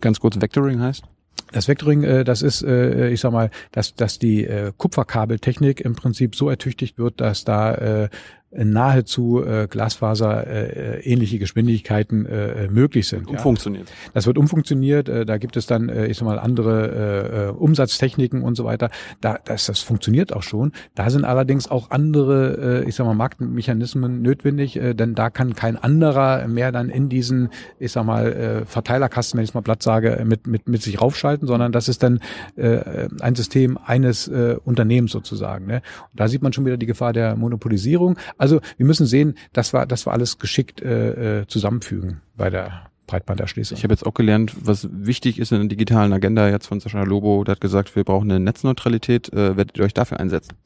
Ganz 0.00 0.20
kurz, 0.20 0.40
Vectoring 0.40 0.80
heißt? 0.80 1.02
Das 1.50 1.68
Vectoring, 1.68 2.24
das 2.24 2.40
ist, 2.40 2.62
ich 2.62 3.20
sag 3.20 3.32
mal, 3.32 3.50
dass, 3.72 3.94
dass 3.94 4.18
die 4.18 4.48
Kupferkabeltechnik 4.78 5.80
im 5.80 5.94
Prinzip 5.94 6.34
so 6.34 6.48
ertüchtigt 6.48 6.98
wird, 6.98 7.20
dass 7.20 7.44
da 7.44 8.08
nahezu 8.54 9.42
äh, 9.44 9.66
Glasfaser 9.68 10.46
äh, 10.46 11.00
ähnliche 11.00 11.38
Geschwindigkeiten 11.38 12.26
äh, 12.26 12.68
möglich 12.68 13.08
sind. 13.08 13.28
Umfunktioniert. 13.28 13.88
Ja. 13.88 14.10
Das 14.14 14.26
wird 14.26 14.38
umfunktioniert. 14.38 15.08
Äh, 15.08 15.26
da 15.26 15.38
gibt 15.38 15.56
es 15.56 15.66
dann, 15.66 15.88
äh, 15.88 16.06
ich 16.06 16.18
sag 16.18 16.26
mal, 16.26 16.38
andere 16.38 17.50
äh, 17.50 17.58
Umsatztechniken 17.58 18.42
und 18.42 18.56
so 18.56 18.64
weiter. 18.64 18.90
Da, 19.20 19.38
das, 19.44 19.66
das 19.66 19.80
funktioniert 19.80 20.32
auch 20.32 20.42
schon. 20.42 20.72
Da 20.94 21.08
sind 21.10 21.24
allerdings 21.24 21.70
auch 21.70 21.90
andere, 21.90 22.82
äh, 22.84 22.88
ich 22.88 22.94
sag 22.94 23.06
mal, 23.06 23.14
Marktmechanismen 23.14 24.22
notwendig, 24.22 24.76
äh, 24.76 24.94
denn 24.94 25.14
da 25.14 25.30
kann 25.30 25.54
kein 25.54 25.76
anderer 25.76 26.46
mehr 26.46 26.72
dann 26.72 26.90
in 26.90 27.08
diesen, 27.08 27.48
ich 27.78 27.92
sag 27.92 28.04
mal, 28.04 28.32
äh, 28.32 28.66
Verteilerkasten, 28.66 29.38
wenn 29.38 29.44
ich 29.44 29.54
mal 29.54 29.62
platt 29.62 29.82
sage, 29.82 30.22
mit, 30.26 30.46
mit, 30.46 30.68
mit 30.68 30.82
sich 30.82 31.00
raufschalten, 31.00 31.48
sondern 31.48 31.72
das 31.72 31.88
ist 31.88 32.02
dann 32.02 32.20
äh, 32.56 33.08
ein 33.20 33.34
System 33.34 33.78
eines 33.84 34.28
äh, 34.28 34.56
Unternehmens 34.64 35.12
sozusagen. 35.12 35.66
Ne? 35.66 35.76
Und 36.12 36.20
da 36.20 36.28
sieht 36.28 36.42
man 36.42 36.52
schon 36.52 36.66
wieder 36.66 36.76
die 36.76 36.86
Gefahr 36.86 37.12
der 37.12 37.36
Monopolisierung. 37.36 38.18
Also 38.42 38.60
wir 38.76 38.86
müssen 38.86 39.06
sehen, 39.06 39.34
dass 39.52 39.72
wir, 39.72 39.86
dass 39.86 40.04
wir 40.04 40.12
alles 40.12 40.40
geschickt 40.40 40.82
äh, 40.82 41.42
äh 41.42 41.46
zusammenfügen 41.46 42.22
bei 42.36 42.50
der 42.50 42.90
Breitbanderschließung. 43.06 43.78
Ich 43.78 43.84
habe 43.84 43.94
jetzt 43.94 44.04
auch 44.04 44.14
gelernt, 44.14 44.52
was 44.66 44.88
wichtig 44.90 45.38
ist 45.38 45.52
in 45.52 45.60
der 45.60 45.68
digitalen 45.68 46.12
Agenda 46.12 46.48
jetzt 46.48 46.66
von 46.66 46.80
Sascha 46.80 47.04
Lobo, 47.04 47.44
der 47.44 47.52
hat 47.52 47.60
gesagt, 47.60 47.94
wir 47.94 48.02
brauchen 48.02 48.28
eine 48.32 48.40
Netzneutralität. 48.40 49.32
Äh, 49.32 49.56
werdet 49.56 49.78
ihr 49.78 49.84
euch 49.84 49.94
dafür 49.94 50.18
einsetzen? 50.18 50.56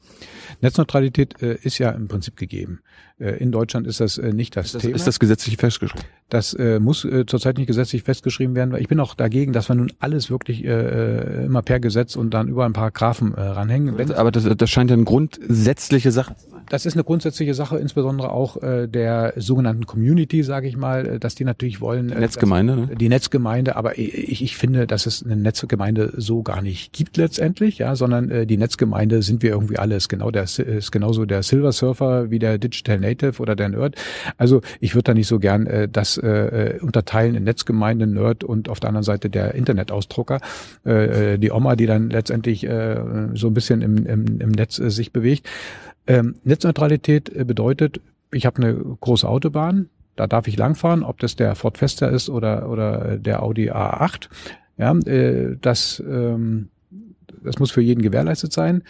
Netzneutralität 0.61 1.39
äh, 1.43 1.59
ist 1.61 1.77
ja 1.77 1.91
im 1.91 2.07
Prinzip 2.07 2.35
gegeben. 2.35 2.79
Äh, 3.19 3.37
in 3.37 3.51
Deutschland 3.51 3.87
ist 3.87 3.99
das 3.99 4.17
äh, 4.17 4.31
nicht 4.31 4.55
das, 4.55 4.67
ist 4.67 4.75
das 4.75 4.81
Thema. 4.83 4.95
Ist 4.95 5.07
das 5.07 5.19
gesetzlich 5.19 5.57
festgeschrieben? 5.57 6.05
Das 6.29 6.53
äh, 6.53 6.79
muss 6.79 7.03
äh, 7.05 7.25
zurzeit 7.25 7.57
nicht 7.57 7.67
gesetzlich 7.67 8.03
festgeschrieben 8.03 8.55
werden. 8.55 8.71
Weil 8.71 8.81
ich 8.81 8.87
bin 8.87 8.99
auch 8.99 9.15
dagegen, 9.15 9.53
dass 9.53 9.69
wir 9.69 9.75
nun 9.75 9.91
alles 9.99 10.29
wirklich 10.29 10.63
äh, 10.63 10.69
äh 10.69 11.45
immer 11.45 11.61
per 11.61 11.79
Gesetz 11.79 12.15
und 12.15 12.33
dann 12.33 12.47
über 12.47 12.65
ein 12.65 12.73
paar 12.73 12.91
Graphen 12.91 13.33
äh, 13.33 13.41
ranhängen. 13.41 13.97
Wenn, 13.97 14.11
aber 14.11 14.31
das, 14.31 14.43
das 14.43 14.69
scheint 14.69 14.91
ja 14.91 14.95
eine 14.95 15.05
grundsätzliche 15.05 16.11
Sache 16.11 16.35
zu 16.35 16.49
sein. 16.49 16.57
Das 16.69 16.85
ist 16.85 16.93
eine 16.93 17.05
grundsätzliche 17.05 17.53
Sache, 17.53 17.77
insbesondere 17.77 18.31
auch 18.31 18.61
äh, 18.61 18.87
der 18.87 19.33
sogenannten 19.37 19.85
Community, 19.85 20.43
sage 20.43 20.67
ich 20.67 20.75
mal, 20.75 21.17
dass 21.17 21.33
die 21.33 21.45
natürlich 21.45 21.79
wollen. 21.79 22.09
Äh, 22.09 22.19
Netzgemeinde, 22.19 22.75
ne? 22.75 22.89
Die 22.95 23.07
Netzgemeinde, 23.07 23.77
aber 23.77 23.97
ich, 23.97 24.41
ich 24.41 24.57
finde, 24.57 24.85
dass 24.85 25.05
es 25.05 25.23
eine 25.23 25.37
Netzgemeinde 25.37 26.13
so 26.17 26.43
gar 26.43 26.61
nicht 26.61 26.91
gibt 26.91 27.15
letztendlich, 27.15 27.77
ja, 27.77 27.95
sondern 27.95 28.29
äh, 28.29 28.45
die 28.45 28.57
Netzgemeinde 28.57 29.21
sind 29.21 29.43
wir 29.43 29.51
irgendwie 29.51 29.77
alles. 29.77 30.09
Genau 30.09 30.29
der 30.29 30.43
ist 30.43 30.91
genauso 30.91 31.25
der 31.25 31.41
Silver 31.41 31.71
Surfer 31.71 32.29
wie 32.29 32.39
der 32.39 32.57
Digital 32.57 32.99
Native 33.07 33.41
oder 33.41 33.55
der 33.55 33.69
Nerd. 33.69 33.95
Also 34.37 34.61
ich 34.79 34.95
würde 34.95 35.03
da 35.03 35.13
nicht 35.13 35.27
so 35.27 35.39
gern 35.39 35.65
äh, 35.67 35.87
das 35.87 36.17
äh, 36.17 36.79
unterteilen 36.81 37.35
in 37.35 37.43
Netzgemeinde, 37.43 38.07
Nerd 38.07 38.43
und 38.43 38.69
auf 38.69 38.79
der 38.79 38.89
anderen 38.89 39.03
Seite 39.03 39.29
der 39.29 39.55
Internetausdrucker. 39.55 40.39
Äh, 40.85 41.33
äh, 41.33 41.37
die 41.37 41.51
Oma, 41.51 41.75
die 41.75 41.85
dann 41.85 42.09
letztendlich 42.09 42.65
äh, 42.65 42.97
so 43.33 43.47
ein 43.47 43.53
bisschen 43.53 43.81
im, 43.81 44.05
im, 44.05 44.41
im 44.41 44.51
Netz 44.51 44.79
äh, 44.79 44.89
sich 44.89 45.11
bewegt. 45.11 45.47
Ähm, 46.07 46.35
Netzneutralität 46.43 47.29
äh, 47.29 47.43
bedeutet, 47.43 47.99
ich 48.31 48.45
habe 48.45 48.61
eine 48.61 48.73
große 48.73 49.27
Autobahn, 49.27 49.89
da 50.15 50.27
darf 50.27 50.47
ich 50.47 50.57
langfahren, 50.57 51.03
ob 51.03 51.19
das 51.19 51.35
der 51.35 51.55
Ford 51.55 51.77
Fiesta 51.77 52.07
ist 52.07 52.29
oder, 52.29 52.69
oder 52.69 53.17
der 53.17 53.43
Audi 53.43 53.71
A8. 53.71 54.29
Ja, 54.77 54.95
äh, 54.97 55.57
das, 55.61 56.03
ähm, 56.05 56.69
das 57.43 57.59
muss 57.59 57.71
für 57.71 57.81
jeden 57.81 58.01
gewährleistet 58.01 58.51
sein. 58.53 58.83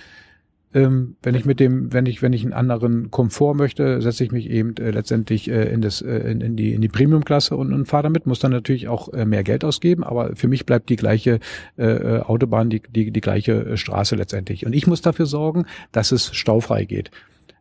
Ähm, 0.74 1.16
wenn 1.24 1.34
ich 1.34 1.46
mit 1.46 1.62
dem, 1.62 1.94
wenn 1.94 2.06
ich, 2.06 2.22
wenn 2.22 2.34
ich 2.34 2.44
einen 2.44 2.54
anderen 2.54 3.10
Komfort 3.10 3.56
möchte, 3.56 4.02
setze 4.02 4.24
ich 4.26 4.32
mich 4.32 4.50
eben 4.50 4.76
äh, 4.78 4.92
letztendlich 4.92 5.50
äh, 5.50 5.72
in 5.72 5.82
das, 5.82 6.02
äh, 6.02 6.18
in, 6.30 6.42
in 6.42 6.56
die, 6.58 6.74
in 6.74 6.82
die 6.82 6.90
Premium-Klasse 6.90 7.56
und, 7.56 7.72
und 7.72 7.86
fahre 7.86 8.04
damit, 8.04 8.26
muss 8.26 8.40
dann 8.40 8.52
natürlich 8.52 8.90
auch 8.90 9.14
äh, 9.14 9.26
mehr 9.26 9.44
Geld 9.44 9.64
ausgeben, 9.64 10.04
aber 10.04 10.36
für 10.36 10.50
mich 10.50 10.66
bleibt 10.66 10.90
die 10.90 10.98
gleiche 10.98 11.40
äh, 11.78 11.86
äh 11.86 12.22
Autobahn, 12.22 12.70
die, 12.70 12.82
die, 12.82 13.12
die 13.12 13.22
gleiche 13.22 13.66
äh, 13.66 13.78
Straße 13.78 14.16
letztendlich. 14.16 14.66
Und 14.66 14.74
ich 14.74 14.88
muss 14.88 15.02
dafür 15.02 15.26
sorgen, 15.26 15.66
dass 15.94 16.12
es 16.12 16.36
staufrei 16.36 16.84
geht. 16.84 17.12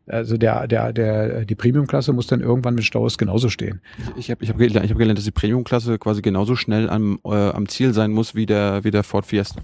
Also 0.08 0.36
der, 0.36 0.68
der, 0.68 0.92
der, 0.92 1.44
die 1.44 1.54
Premium-Klasse 1.54 2.12
muss 2.12 2.26
dann 2.26 2.40
irgendwann 2.40 2.74
mit 2.74 2.84
Staus 2.84 3.18
genauso 3.18 3.48
stehen. 3.48 3.80
Ich 4.16 4.30
habe 4.30 4.42
ich 4.42 4.50
hab 4.50 4.58
gelernt, 4.58 4.84
ich 4.84 4.90
hab 4.90 4.98
gelernt, 4.98 5.18
dass 5.18 5.24
die 5.24 5.32
Premium-Klasse 5.32 5.98
quasi 5.98 6.22
genauso 6.22 6.54
schnell 6.54 6.88
am, 6.88 7.18
äh, 7.24 7.34
am 7.34 7.68
Ziel 7.68 7.92
sein 7.92 8.12
muss 8.12 8.34
wie 8.34 8.46
der, 8.46 8.84
wie 8.84 8.92
der 8.92 9.02
Ford 9.02 9.26
Fiesta. 9.26 9.62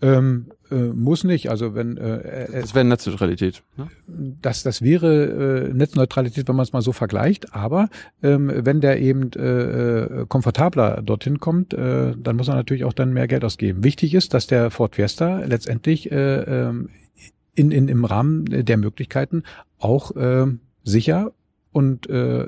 Ähm, 0.00 0.46
äh, 0.70 0.74
muss 0.74 1.24
nicht. 1.24 1.50
Also 1.50 1.74
wenn 1.74 1.96
äh, 1.96 2.16
äh 2.16 2.60
das 2.60 2.74
wäre 2.74 2.84
Netzneutralität. 2.84 3.62
Ne? 3.76 3.88
Das 4.40 4.62
das 4.62 4.82
wäre 4.82 5.68
äh, 5.70 5.74
Netzneutralität, 5.74 6.48
wenn 6.48 6.56
man 6.56 6.64
es 6.64 6.72
mal 6.72 6.82
so 6.82 6.92
vergleicht. 6.92 7.54
Aber 7.54 7.88
ähm, 8.22 8.50
wenn 8.54 8.80
der 8.80 9.00
eben 9.00 9.30
äh, 9.32 9.42
äh, 9.42 10.26
komfortabler 10.26 11.02
dorthin 11.02 11.40
kommt, 11.40 11.74
äh, 11.74 12.14
dann 12.16 12.36
muss 12.36 12.48
er 12.48 12.54
natürlich 12.54 12.84
auch 12.84 12.92
dann 12.92 13.12
mehr 13.12 13.28
Geld 13.28 13.44
ausgeben. 13.44 13.84
Wichtig 13.84 14.14
ist, 14.14 14.34
dass 14.34 14.46
der 14.46 14.70
Ford 14.70 14.94
Fiesta 14.96 15.40
letztendlich 15.40 16.10
äh, 16.10 16.66
ähm, 16.66 16.90
in, 17.54 17.70
in 17.70 17.88
im 17.88 18.04
Rahmen 18.04 18.44
der 18.46 18.76
Möglichkeiten 18.76 19.44
auch 19.78 20.16
äh, 20.16 20.46
sicher 20.82 21.32
und 21.72 22.08
äh, 22.08 22.46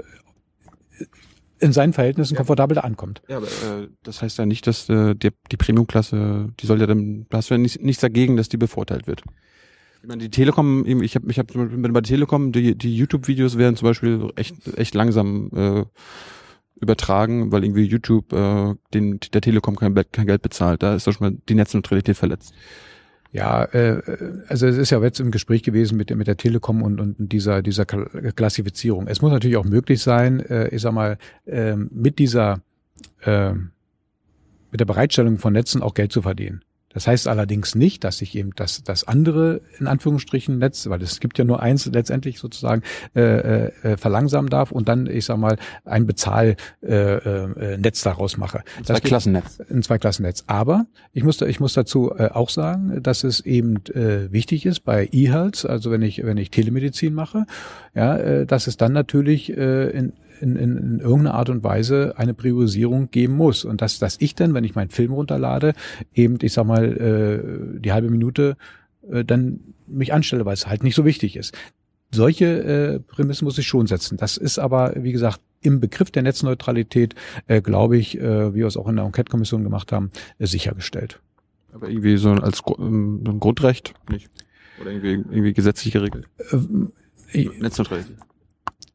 in 1.59 1.73
seinen 1.73 1.93
Verhältnissen 1.93 2.35
ja. 2.35 2.39
komfortabel 2.39 2.75
da 2.75 2.81
ankommt. 2.83 3.23
Ja, 3.29 3.39
aber 3.39 3.47
äh, 3.47 3.89
das 4.03 4.23
heißt 4.23 4.39
ja 4.39 4.47
nicht, 4.47 4.67
dass 4.67 4.89
äh, 4.89 5.15
die, 5.15 5.31
die 5.51 5.57
Premium-Klasse, 5.57 6.51
die 6.61 6.67
soll 6.67 6.81
ja 6.81 6.87
dann, 6.87 7.27
da 7.31 7.39
hast 7.39 7.51
du 7.51 7.55
ja 7.55 7.59
nicht, 7.59 7.83
nichts 7.83 8.01
dagegen, 8.01 8.37
dass 8.37 8.49
die 8.49 8.57
bevorteilt 8.57 9.07
wird. 9.07 9.23
Ich 10.03 10.09
meine, 10.09 10.23
die 10.23 10.31
Telekom, 10.31 10.85
ich 10.87 11.15
habe 11.17 11.31
ich 11.31 11.39
hab 11.39 11.53
bei 11.53 11.89
der 11.89 12.03
Telekom, 12.03 12.53
die, 12.53 12.77
die 12.77 12.95
YouTube-Videos 12.95 13.59
werden 13.59 13.77
zum 13.77 13.89
Beispiel 13.89 14.31
echt, 14.37 14.55
echt 14.77 14.95
langsam 14.95 15.51
äh, 15.55 15.85
übertragen, 16.81 17.51
weil 17.51 17.65
irgendwie 17.65 17.85
YouTube 17.85 18.33
äh, 18.33 18.75
den, 18.93 19.19
der 19.33 19.41
Telekom 19.41 19.77
kein, 19.77 19.95
kein 20.13 20.27
Geld 20.27 20.43
bezahlt. 20.43 20.83
Da 20.83 20.95
ist 20.95 21.07
doch 21.07 21.13
schon 21.13 21.31
mal 21.31 21.39
die 21.49 21.55
Netzneutralität 21.55 22.17
verletzt. 22.17 22.55
Ja, 23.37 23.65
äh, 23.65 24.01
also 24.49 24.67
es 24.67 24.79
ist 24.79 24.89
ja 24.89 25.03
jetzt 25.03 25.21
im 25.21 25.31
Gespräch 25.31 25.63
gewesen 25.63 25.99
mit, 25.99 26.09
mit 26.17 26.27
der 26.27 26.39
Telekom 26.39 26.81
und, 26.81 26.99
und 26.99 27.17
dieser, 27.19 27.61
dieser 27.61 27.85
Klassifizierung. 27.85 29.09
Es 29.09 29.21
muss 29.21 29.31
natürlich 29.31 29.59
auch 29.59 29.65
möglich 29.67 30.03
sein, 30.03 30.41
äh, 30.41 30.69
ich 30.69 30.81
sag 30.81 30.93
mal, 30.93 31.19
äh, 31.45 31.77
mit 31.77 32.19
dieser, 32.19 32.63
äh, 33.21 33.53
mit 33.53 34.81
der 34.81 34.87
Bereitstellung 34.87 35.37
von 35.37 35.53
Netzen 35.53 35.83
auch 35.83 35.93
Geld 35.93 36.13
zu 36.13 36.23
verdienen. 36.23 36.63
Das 36.97 37.07
heißt 37.07 37.29
allerdings 37.29 37.75
nicht, 37.75 38.05
dass 38.05 38.23
ich 38.23 38.35
eben 38.35 38.53
das, 38.57 38.83
das 38.83 39.05
andere, 39.05 39.61
in 39.79 39.87
Anführungsstrichen, 39.87 40.57
Netz, 40.57 40.89
weil 40.89 41.03
es 41.03 41.21
gibt 41.21 41.37
ja 41.37 41.45
nur 41.45 41.61
eins 41.61 41.85
letztendlich 41.85 42.39
sozusagen, 42.39 42.81
äh, 43.15 43.67
äh, 43.67 43.97
verlangsamen 43.99 44.49
darf 44.49 44.73
und 44.73 44.89
dann, 44.89 45.07
ich 45.07 45.27
sag 45.27 45.37
mal, 45.37 45.59
ein 45.85 46.07
Bezahlnetz 46.07 46.59
äh, 46.83 46.95
äh, 46.95 47.77
Netz 47.77 48.01
daraus 48.01 48.39
mache. 48.39 48.63
Ein 48.79 48.85
Zweiklassennetz. 48.87 49.61
Ein 49.71 49.83
Zweiklassennetz. 49.83 50.45
Aber 50.47 50.87
ich 51.13 51.23
muss, 51.23 51.39
ich 51.43 51.61
muss 51.61 51.75
dazu 51.75 52.15
äh, 52.17 52.31
auch 52.31 52.49
sagen, 52.49 53.03
dass 53.03 53.25
es 53.25 53.41
eben 53.41 53.77
äh, 53.93 54.33
wichtig 54.33 54.65
ist 54.65 54.81
bei 54.81 55.07
E-Health, 55.13 55.67
also 55.67 55.91
wenn 55.91 56.01
ich, 56.01 56.25
wenn 56.25 56.39
ich 56.39 56.51
Telemedizin 56.51 57.13
mache, 57.13 57.45
ja, 57.95 58.17
äh, 58.17 58.47
dass 58.47 58.69
es 58.69 58.79
dann 58.79 58.95
natürlich 58.95 59.55
äh, 59.55 59.91
in, 59.91 60.15
in, 60.41 60.57
in, 60.57 60.77
in 60.77 61.01
irgendeiner 61.01 61.35
Art 61.35 61.49
und 61.49 61.65
Weise 61.65 62.15
eine 62.17 62.35
Priorisierung 62.35 63.11
geben 63.11 63.37
muss. 63.37 63.65
Und 63.65 63.83
dass, 63.83 63.99
dass 63.99 64.17
ich 64.21 64.35
dann, 64.35 64.55
wenn 64.55 64.65
ich 64.65 64.75
meinen 64.75 64.91
Film 64.91 65.13
runterlade, 65.13 65.73
eben, 66.15 66.39
ich 66.43 66.53
sag 66.53 66.67
mal, 66.67 66.86
äh, 66.87 67.81
die 67.81 67.93
halbe 67.93 68.11
Minute 68.11 68.57
äh, 69.11 69.25
dann 69.25 69.61
mich 69.87 70.13
anstelle, 70.13 70.45
weil 70.45 70.55
es 70.55 70.67
halt 70.67 70.83
nicht 70.83 70.95
so 70.95 71.05
wichtig 71.05 71.37
ist. 71.37 71.57
Solche 72.13 72.45
äh, 72.45 73.01
Prämissen 73.01 73.45
muss 73.45 73.59
ich 73.59 73.67
schon 73.67 73.87
setzen. 73.87 74.17
Das 74.17 74.37
ist 74.37 74.59
aber, 74.59 74.95
wie 74.97 75.13
gesagt, 75.13 75.41
im 75.61 75.81
Begriff 75.81 76.11
der 76.11 76.23
Netzneutralität, 76.23 77.15
äh, 77.47 77.61
glaube 77.61 77.97
ich, 77.97 78.19
äh, 78.19 78.55
wie 78.55 78.59
wir 78.59 78.67
es 78.67 78.77
auch 78.77 78.89
in 78.89 78.97
der 78.97 79.05
Enquete-Kommission 79.05 79.65
gemacht 79.65 79.93
haben, 79.93 80.11
äh, 80.39 80.47
sichergestellt. 80.47 81.21
Aber 81.73 81.89
irgendwie 81.89 82.17
so 82.17 82.31
als 82.31 82.63
ähm, 82.79 83.23
ein 83.27 83.41
Grundrecht 83.41 83.95
nicht? 84.09 84.31
Oder 84.81 84.93
irgendwie, 84.93 85.13
irgendwie 85.13 85.53
gesetzliche 85.53 86.03
Regel? 86.03 86.25
Äh, 87.33 87.49
Netzneutralität 87.59 88.17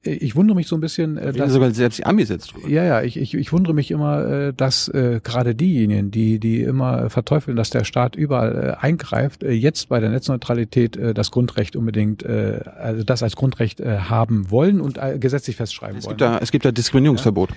ich 0.04 0.36
wundere 0.36 0.56
mich 0.56 0.68
so 0.68 0.76
ein 0.76 0.82
bisschen, 0.82 1.18
äh, 1.18 1.32
dass 1.32 1.54
sogar 1.54 1.72
selbst 1.72 2.00
die 2.00 2.06
Amis 2.06 2.30
jetzt 2.30 2.54
drüber. 2.54 2.68
Ja, 2.68 2.84
ja, 2.84 3.02
ich, 3.04 3.18
ich, 3.18 3.36
ich 3.36 3.54
wundere 3.54 3.76
mich 3.76 3.92
immer, 3.92 4.26
äh, 4.26 4.54
dass 4.54 4.88
äh, 4.88 5.20
gerade 5.24 5.54
diejenigen, 5.54 6.10
die 6.10 6.40
die 6.40 6.62
immer 6.62 7.10
verteufeln, 7.12 7.56
dass 7.56 7.70
der 7.70 7.84
Staat 7.84 8.16
überall 8.16 8.78
äh, 8.80 8.84
eingreift, 8.84 9.44
äh, 9.44 9.52
jetzt 9.52 9.90
bei 9.90 10.00
der 10.00 10.10
Netzneutralität 10.10 10.98
äh, 10.98 11.14
das 11.14 11.30
Grundrecht 11.30 11.76
unbedingt, 11.76 12.24
äh, 12.24 12.62
also 12.80 13.04
das 13.04 13.22
als 13.22 13.36
Grundrecht 13.36 13.80
äh, 13.80 13.98
haben 14.00 14.50
wollen 14.50 14.82
und 14.82 14.98
äh, 14.98 15.20
gesetzlich 15.20 15.56
festschreiben 15.56 15.98
es 15.98 16.06
wollen. 16.06 16.18
Gibt 16.18 16.22
da, 16.22 16.40
es 16.40 16.52
gibt 16.52 16.66
da 16.66 16.72
Diskriminierungsverbot. 16.72 17.52
Ja. 17.52 17.56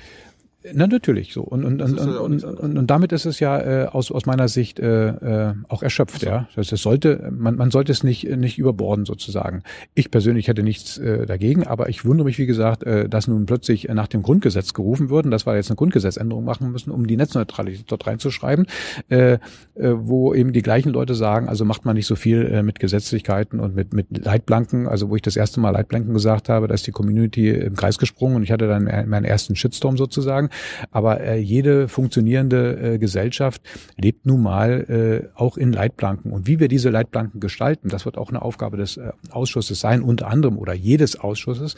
Na 0.73 0.87
natürlich 0.87 1.35
so. 1.35 1.43
Und 1.43 1.63
und 1.65 1.83
und, 1.83 1.99
und, 1.99 2.43
und, 2.43 2.79
und 2.79 2.87
damit 2.87 3.13
ist 3.13 3.27
es 3.27 3.39
ja 3.39 3.61
äh, 3.61 3.87
aus 3.87 4.11
aus 4.11 4.25
meiner 4.25 4.49
Sicht 4.49 4.79
äh, 4.79 5.09
äh, 5.09 5.55
auch 5.69 5.83
erschöpft 5.83 6.23
so. 6.23 6.27
ja. 6.27 6.49
Das, 6.57 6.69
das 6.69 6.81
sollte 6.81 7.31
man 7.37 7.57
man 7.57 7.71
sollte 7.71 7.93
es 7.93 8.03
nicht 8.03 8.25
nicht 8.37 8.57
überborden 8.57 9.05
sozusagen. 9.05 9.63
Ich 9.95 10.11
persönlich 10.11 10.49
hätte 10.49 10.63
nichts 10.63 10.97
äh, 10.97 11.27
dagegen 11.27 11.67
aber 11.67 11.91
ich 11.91 12.07
wundere 12.07 12.25
mich 12.25 12.39
wie 12.39 12.47
gesagt 12.47 12.83
äh, 12.83 13.11
dass 13.11 13.29
nun 13.29 13.45
plötzlich 13.45 13.89
nach 13.89 14.09
dem 14.09 14.23
Grundgesetz 14.23 14.73
gerufen 14.73 15.11
würden 15.11 15.31
dass 15.31 15.45
wir 15.47 15.55
jetzt 15.55 15.71
eine 15.71 15.77
Grundgesetzänderung 15.77 16.45
machen 16.45 16.73
müssen 16.73 16.91
um 16.91 17.07
die 17.07 17.19
Netzneutralität 17.19 17.85
dort 17.89 18.07
reinzuschreiben 18.07 18.67
äh, 19.11 19.33
äh, 19.33 19.39
wo 19.75 20.33
eben 20.33 20.55
die 20.55 20.63
gleichen 20.63 20.95
Leute 20.95 21.15
sagen 21.15 21.47
also 21.51 21.67
macht 21.67 21.85
man 21.85 21.95
nicht 21.95 22.07
so 22.07 22.17
viel 22.17 22.47
äh, 22.47 22.63
mit 22.63 22.81
Gesetzlichkeiten 22.81 23.61
und 23.61 23.75
mit 23.75 23.93
mit 23.93 24.07
Leitplanken. 24.25 24.89
Also 24.89 25.11
wo 25.11 25.17
ich 25.17 25.23
das 25.23 25.37
erste 25.37 25.61
Mal 25.61 25.71
Leitplanken 25.73 26.15
gesagt 26.15 26.49
habe 26.49 26.69
da 26.69 26.75
ist 26.75 26.87
die 26.87 26.93
Community 26.93 27.51
im 27.51 27.77
Kreis 27.77 27.99
gesprungen 27.99 28.37
und 28.37 28.45
ich 28.45 28.51
hatte 28.51 28.67
dann 28.67 28.85
meinen 28.85 29.25
ersten 29.25 29.57
Shitstorm 29.57 29.99
sozusagen 29.99 30.49
Aber 30.91 31.21
äh, 31.21 31.39
jede 31.39 31.89
funktionierende 31.89 32.95
äh, 32.95 32.99
Gesellschaft 32.99 33.63
lebt 33.97 34.27
nun 34.27 34.43
mal 34.43 35.25
äh, 35.35 35.39
auch 35.39 35.57
in 35.57 35.73
Leitplanken. 35.73 36.33
Und 36.33 36.47
wie 36.47 36.61
wir 36.61 36.69
diese 36.69 36.91
Leitplanken 36.91 37.41
gestalten, 37.41 37.89
das 37.89 38.05
wird 38.05 38.19
auch 38.19 38.29
eine 38.29 38.43
Aufgabe 38.43 38.77
des 38.77 38.97
äh, 38.97 39.13
Ausschusses 39.31 39.81
sein, 39.81 40.03
unter 40.03 40.29
anderem 40.29 40.59
oder 40.59 40.75
jedes 40.75 41.19
Ausschusses, 41.19 41.75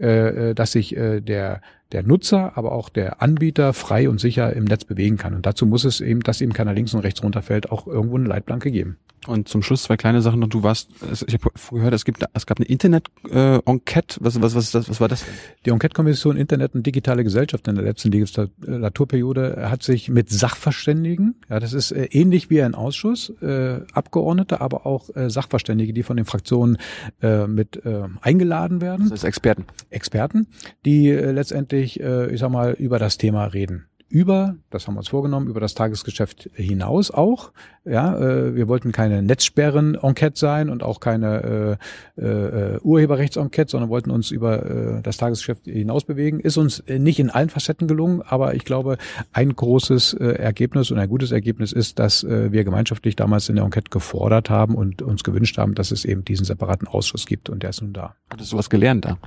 äh, 0.00 0.50
äh 0.50 0.54
dass 0.54 0.72
sich 0.72 0.96
äh, 0.96 1.20
der 1.20 1.60
der 1.92 2.02
Nutzer, 2.02 2.56
aber 2.56 2.72
auch 2.72 2.88
der 2.88 3.22
Anbieter 3.22 3.72
frei 3.72 4.08
und 4.08 4.20
sicher 4.20 4.52
im 4.54 4.64
Netz 4.64 4.84
bewegen 4.84 5.16
kann. 5.16 5.34
Und 5.34 5.46
dazu 5.46 5.66
muss 5.66 5.84
es 5.84 6.00
eben, 6.00 6.20
dass 6.20 6.40
eben 6.40 6.52
keiner 6.52 6.74
links 6.74 6.94
und 6.94 7.00
rechts 7.00 7.22
runterfällt, 7.22 7.70
auch 7.70 7.86
irgendwo 7.86 8.16
eine 8.16 8.28
Leitplanke 8.28 8.70
geben. 8.70 8.98
Und 9.26 9.48
zum 9.48 9.62
Schluss 9.62 9.82
zwei 9.82 9.96
kleine 9.96 10.22
Sachen 10.22 10.40
noch. 10.40 10.48
Du 10.48 10.62
warst, 10.62 10.90
ich 11.26 11.34
habe 11.34 11.50
gehört, 11.70 11.92
es 11.92 12.04
gibt, 12.04 12.24
es 12.32 12.46
gab 12.46 12.58
eine 12.58 12.66
Internet-Enquete. 12.66 14.20
Äh, 14.20 14.24
was, 14.24 14.40
was, 14.40 14.54
was, 14.54 14.88
was 14.88 15.00
war 15.00 15.08
das? 15.08 15.24
Die 15.66 15.70
Enquete-Kommission 15.70 16.36
Internet 16.36 16.74
und 16.74 16.86
digitale 16.86 17.24
Gesellschaft 17.24 17.66
in 17.68 17.74
der 17.74 17.84
letzten 17.84 18.10
Legislaturperiode 18.12 19.68
hat 19.70 19.82
sich 19.82 20.08
mit 20.08 20.30
Sachverständigen, 20.30 21.34
ja, 21.50 21.60
das 21.60 21.72
ist 21.72 21.90
äh, 21.90 22.04
ähnlich 22.04 22.48
wie 22.48 22.62
ein 22.62 22.74
Ausschuss, 22.74 23.30
äh, 23.42 23.80
Abgeordnete, 23.92 24.60
aber 24.60 24.86
auch 24.86 25.14
äh, 25.14 25.28
Sachverständige, 25.28 25.92
die 25.92 26.04
von 26.04 26.16
den 26.16 26.24
Fraktionen 26.24 26.78
äh, 27.20 27.46
mit 27.46 27.84
äh, 27.84 28.04
eingeladen 28.22 28.80
werden. 28.80 29.10
Das 29.10 29.18
heißt 29.18 29.24
Experten. 29.24 29.66
Experten, 29.90 30.46
die 30.84 31.08
äh, 31.08 31.32
letztendlich, 31.32 31.77
äh, 31.78 32.26
ich 32.26 32.40
sag 32.40 32.50
mal, 32.50 32.72
über 32.72 32.98
das 32.98 33.18
Thema 33.18 33.44
reden 33.44 33.88
über, 34.10 34.56
das 34.70 34.86
haben 34.86 34.94
wir 34.94 35.00
uns 35.00 35.08
vorgenommen, 35.08 35.48
über 35.48 35.60
das 35.60 35.74
Tagesgeschäft 35.74 36.48
hinaus 36.54 37.10
auch. 37.10 37.52
Ja, 37.84 38.16
äh, 38.18 38.54
wir 38.54 38.66
wollten 38.66 38.90
keine 38.90 39.22
Netzsperren-Enquete 39.22 40.38
sein 40.38 40.70
und 40.70 40.82
auch 40.82 41.00
keine 41.00 41.78
äh, 42.16 42.22
äh, 42.22 42.78
Urheberrechts-Enquete, 42.80 43.70
sondern 43.70 43.90
wollten 43.90 44.10
uns 44.10 44.30
über 44.30 44.64
äh, 44.64 45.02
das 45.02 45.18
Tagesgeschäft 45.18 45.66
hinaus 45.66 46.04
bewegen. 46.04 46.40
Ist 46.40 46.56
uns 46.56 46.82
nicht 46.86 47.18
in 47.18 47.28
allen 47.28 47.50
Facetten 47.50 47.86
gelungen, 47.86 48.22
aber 48.22 48.54
ich 48.54 48.64
glaube, 48.64 48.96
ein 49.32 49.54
großes 49.54 50.14
äh, 50.14 50.24
Ergebnis 50.24 50.90
und 50.90 50.98
ein 50.98 51.08
gutes 51.08 51.30
Ergebnis 51.30 51.72
ist, 51.72 51.98
dass 51.98 52.24
äh, 52.24 52.50
wir 52.50 52.64
gemeinschaftlich 52.64 53.14
damals 53.14 53.50
in 53.50 53.56
der 53.56 53.64
Enquete 53.64 53.90
gefordert 53.90 54.48
haben 54.48 54.74
und 54.74 55.02
uns 55.02 55.22
gewünscht 55.22 55.58
haben, 55.58 55.74
dass 55.74 55.90
es 55.90 56.06
eben 56.06 56.24
diesen 56.24 56.46
separaten 56.46 56.88
Ausschuss 56.88 57.26
gibt 57.26 57.50
und 57.50 57.62
der 57.62 57.70
ist 57.70 57.82
nun 57.82 57.92
da. 57.92 58.14
Hattest 58.30 58.52
du 58.52 58.56
was 58.56 58.70
gelernt 58.70 59.04
da? 59.04 59.10
Ja, 59.10 59.18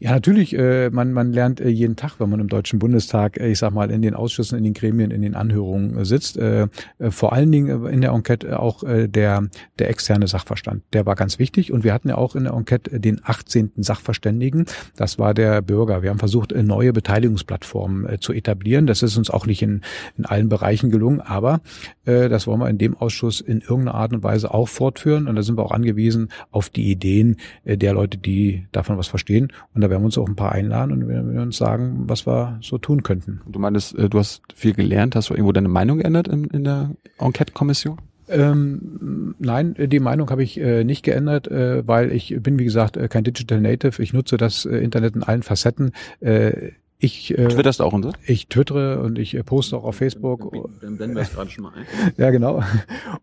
natürlich, 0.00 0.56
äh, 0.56 0.90
man, 0.90 1.12
man 1.12 1.32
lernt 1.32 1.60
äh, 1.60 1.68
jeden 1.68 1.96
Tag, 1.96 2.18
wenn 2.18 2.28
man 2.28 2.40
im 2.40 2.48
Deutschen 2.48 2.78
Bundestag, 2.78 3.38
äh, 3.38 3.50
ich 3.50 3.58
sag 3.58 3.72
mal, 3.72 3.90
in 3.90 4.02
den 4.02 4.14
Ausschüssen, 4.14 4.58
in 4.58 4.64
den 4.64 4.74
Gremien, 4.74 5.10
in 5.10 5.22
den 5.22 5.34
Anhörungen 5.34 5.96
äh, 5.96 6.04
sitzt. 6.04 6.36
Äh, 6.36 6.68
äh, 6.98 7.10
vor 7.10 7.32
allen 7.32 7.50
Dingen 7.52 7.86
in 7.86 8.00
der 8.00 8.10
Enquete 8.10 8.58
auch 8.58 8.84
der, 8.84 9.48
der 9.78 9.90
externe 9.90 10.26
Sachverstand. 10.26 10.82
Der 10.92 11.06
war 11.06 11.14
ganz 11.14 11.38
wichtig 11.38 11.72
und 11.72 11.84
wir 11.84 11.92
hatten 11.92 12.08
ja 12.08 12.16
auch 12.16 12.34
in 12.34 12.44
der 12.44 12.52
Enquete 12.52 13.00
den 13.00 13.20
18. 13.22 13.72
Sachverständigen. 13.76 14.66
Das 14.96 15.18
war 15.18 15.34
der 15.34 15.62
Bürger. 15.62 16.02
Wir 16.02 16.10
haben 16.10 16.18
versucht, 16.18 16.52
neue 16.52 16.92
Beteiligungsplattformen 16.92 18.20
zu 18.20 18.32
etablieren. 18.32 18.86
Das 18.86 19.02
ist 19.02 19.16
uns 19.16 19.30
auch 19.30 19.46
nicht 19.46 19.62
in, 19.62 19.82
in 20.16 20.24
allen 20.24 20.48
Bereichen 20.48 20.90
gelungen, 20.90 21.20
aber 21.20 21.60
das 22.04 22.46
wollen 22.46 22.60
wir 22.60 22.68
in 22.68 22.78
dem 22.78 22.96
Ausschuss 22.96 23.40
in 23.40 23.60
irgendeiner 23.60 23.94
Art 23.94 24.12
und 24.12 24.22
Weise 24.22 24.52
auch 24.52 24.68
fortführen. 24.68 25.28
Und 25.28 25.36
da 25.36 25.42
sind 25.42 25.56
wir 25.56 25.64
auch 25.64 25.72
angewiesen 25.72 26.28
auf 26.50 26.68
die 26.68 26.90
Ideen 26.90 27.36
der 27.64 27.94
Leute, 27.94 28.18
die 28.18 28.66
davon 28.72 28.98
was 28.98 29.08
verstehen. 29.08 29.52
Und 29.74 29.80
da 29.80 29.90
werden 29.94 30.02
wir 30.02 30.06
uns 30.06 30.18
auch 30.18 30.28
ein 30.28 30.36
paar 30.36 30.52
einladen 30.52 30.92
und 30.92 31.08
wir 31.08 31.14
werden 31.14 31.38
uns 31.38 31.56
sagen, 31.56 32.04
was 32.06 32.26
wir 32.26 32.58
so 32.60 32.78
tun 32.78 33.02
könnten. 33.02 33.40
Du 33.46 33.58
meinst, 33.58 33.96
äh, 33.96 34.08
du 34.08 34.18
hast 34.18 34.42
viel 34.54 34.74
gelernt. 34.74 35.14
Hast 35.14 35.30
du 35.30 35.34
irgendwo 35.34 35.52
deine 35.52 35.68
Meinung 35.68 35.98
geändert 35.98 36.28
in, 36.28 36.44
in 36.44 36.64
der 36.64 36.90
Enquete-Kommission? 37.18 37.98
Ähm, 38.28 39.34
nein, 39.38 39.74
die 39.78 40.00
Meinung 40.00 40.30
habe 40.30 40.42
ich 40.42 40.58
äh, 40.58 40.82
nicht 40.82 41.04
geändert, 41.04 41.46
äh, 41.48 41.86
weil 41.86 42.10
ich 42.10 42.36
bin, 42.40 42.58
wie 42.58 42.64
gesagt, 42.64 42.96
äh, 42.96 43.08
kein 43.08 43.22
Digital 43.22 43.60
Native. 43.60 44.02
Ich 44.02 44.12
nutze 44.12 44.36
das 44.36 44.64
äh, 44.64 44.78
Internet 44.78 45.14
in 45.14 45.22
allen 45.22 45.42
Facetten. 45.42 45.92
Äh, 46.20 46.72
ich, 46.98 47.36
äh, 47.38 47.48
Twitterst 47.48 47.80
auch 47.80 47.92
und 47.92 48.02
so? 48.02 48.12
Ich 48.26 48.48
twittere 48.48 49.00
und 49.00 49.18
ich 49.18 49.34
äh, 49.34 49.42
poste 49.44 49.76
auch 49.76 49.84
auf 49.84 49.96
Facebook. 49.96 50.52
Dann 50.80 50.96
blenden 50.96 51.16
wir 51.16 51.22
es 51.22 51.32
gerade 51.32 51.50
schon 51.50 51.64
mal 51.64 51.72
ein. 51.74 51.86
ja, 52.16 52.30
genau. 52.30 52.62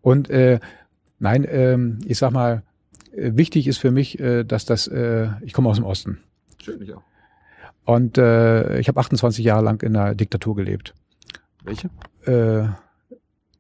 Und 0.02 0.30
äh, 0.30 0.60
nein, 1.20 1.46
ähm, 1.50 2.00
ich 2.06 2.18
sag 2.18 2.32
mal, 2.32 2.64
wichtig 3.14 3.68
ist 3.68 3.80
für 3.80 3.92
mich, 3.92 4.20
äh, 4.20 4.44
dass 4.44 4.66
das, 4.66 4.88
äh, 4.88 5.30
ich 5.42 5.54
komme 5.54 5.70
aus 5.70 5.78
dem 5.78 5.86
Osten. 5.86 6.20
Stört 6.62 6.80
mich 6.80 6.94
auch. 6.94 7.04
Und 7.86 8.18
äh, 8.18 8.80
ich 8.80 8.88
habe 8.88 9.00
28 9.00 9.44
Jahre 9.44 9.64
lang 9.64 9.82
in 9.82 9.96
einer 9.96 10.16
Diktatur 10.16 10.56
gelebt. 10.56 10.94
Welche? 11.64 11.90
Äh, 12.26 12.68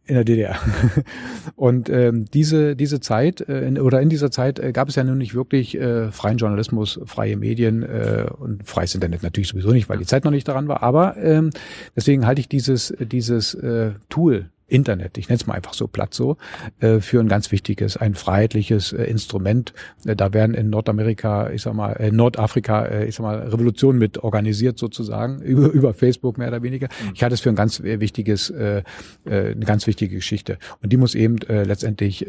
in 0.06 0.16
der 0.16 0.24
DDR. 0.26 0.60
Und 1.56 1.90
ähm, 1.90 2.26
diese 2.34 2.76
diese 2.76 3.00
Zeit 3.00 3.42
äh, 3.48 3.66
in, 3.66 3.80
oder 3.80 4.02
in 4.02 4.10
dieser 4.10 4.30
Zeit 4.30 4.60
äh, 4.60 4.72
gab 4.72 4.90
es 4.90 4.96
ja 4.96 5.04
nun 5.04 5.18
nicht 5.18 5.34
wirklich 5.34 5.78
äh, 5.80 6.12
freien 6.12 6.38
Journalismus, 6.38 7.00
freie 7.06 7.38
Medien 7.38 7.84
äh, 7.84 8.26
und 8.38 8.68
freies 8.68 8.94
Internet 8.94 9.24
natürlich 9.24 9.50
sowieso 9.50 9.72
nicht, 9.72 9.90
weil 9.90 10.00
die 10.00 10.06
Zeit 10.06 10.26
noch 10.26 10.32
nicht 10.32 10.48
daran 10.48 10.68
war. 10.68 10.84
Aber 10.84 11.18
ähm, 11.18 11.52
deswegen 11.96 12.26
halte 12.26 12.42
ich 12.42 12.50
dieses 12.50 12.94
dieses 13.00 13.54
äh, 13.54 13.92
Tool 14.10 14.50
Internet, 14.72 15.18
ich 15.18 15.28
nenne 15.28 15.38
es 15.38 15.48
mal 15.48 15.56
einfach 15.56 15.74
so 15.74 15.88
platt 15.88 16.14
so, 16.14 16.38
äh, 16.80 17.00
für 17.00 17.20
ein 17.20 17.28
ganz 17.28 17.52
wichtiges, 17.52 17.98
ein 17.98 18.16
freiheitliches 18.16 18.94
äh, 18.94 19.04
Instrument. 19.04 19.74
Äh, 20.06 20.16
da 20.16 20.34
werden 20.34 20.56
in 20.56 20.70
Nordamerika, 20.70 21.50
ich 21.52 21.62
sag 21.62 21.74
mal, 21.74 21.92
in 21.94 22.16
Nordafrika, 22.16 23.02
ich 23.02 23.16
sag 23.16 23.24
mal, 23.24 23.40
Revolutionen 23.40 24.00
mit 24.00 24.18
organisiert 24.20 24.78
sozusagen, 24.80 25.42
über, 25.42 25.70
über 25.70 25.94
Facebook 25.94 26.38
mehr 26.38 26.48
oder 26.48 26.64
weniger. 26.64 26.88
Mhm. 26.88 27.12
Ich 27.14 27.24
halte 27.24 27.34
es 27.34 27.42
für 27.42 27.50
ein 27.50 27.56
ganz 27.56 27.82
wichtiges, 27.84 28.52
eine 28.52 29.66
ganz 29.66 29.88
wichtige 29.88 30.16
Geschichte. 30.16 30.58
Und 30.82 30.92
die 30.92 30.98
muss 30.98 31.16
eben 31.16 31.38
letztendlich 31.48 32.28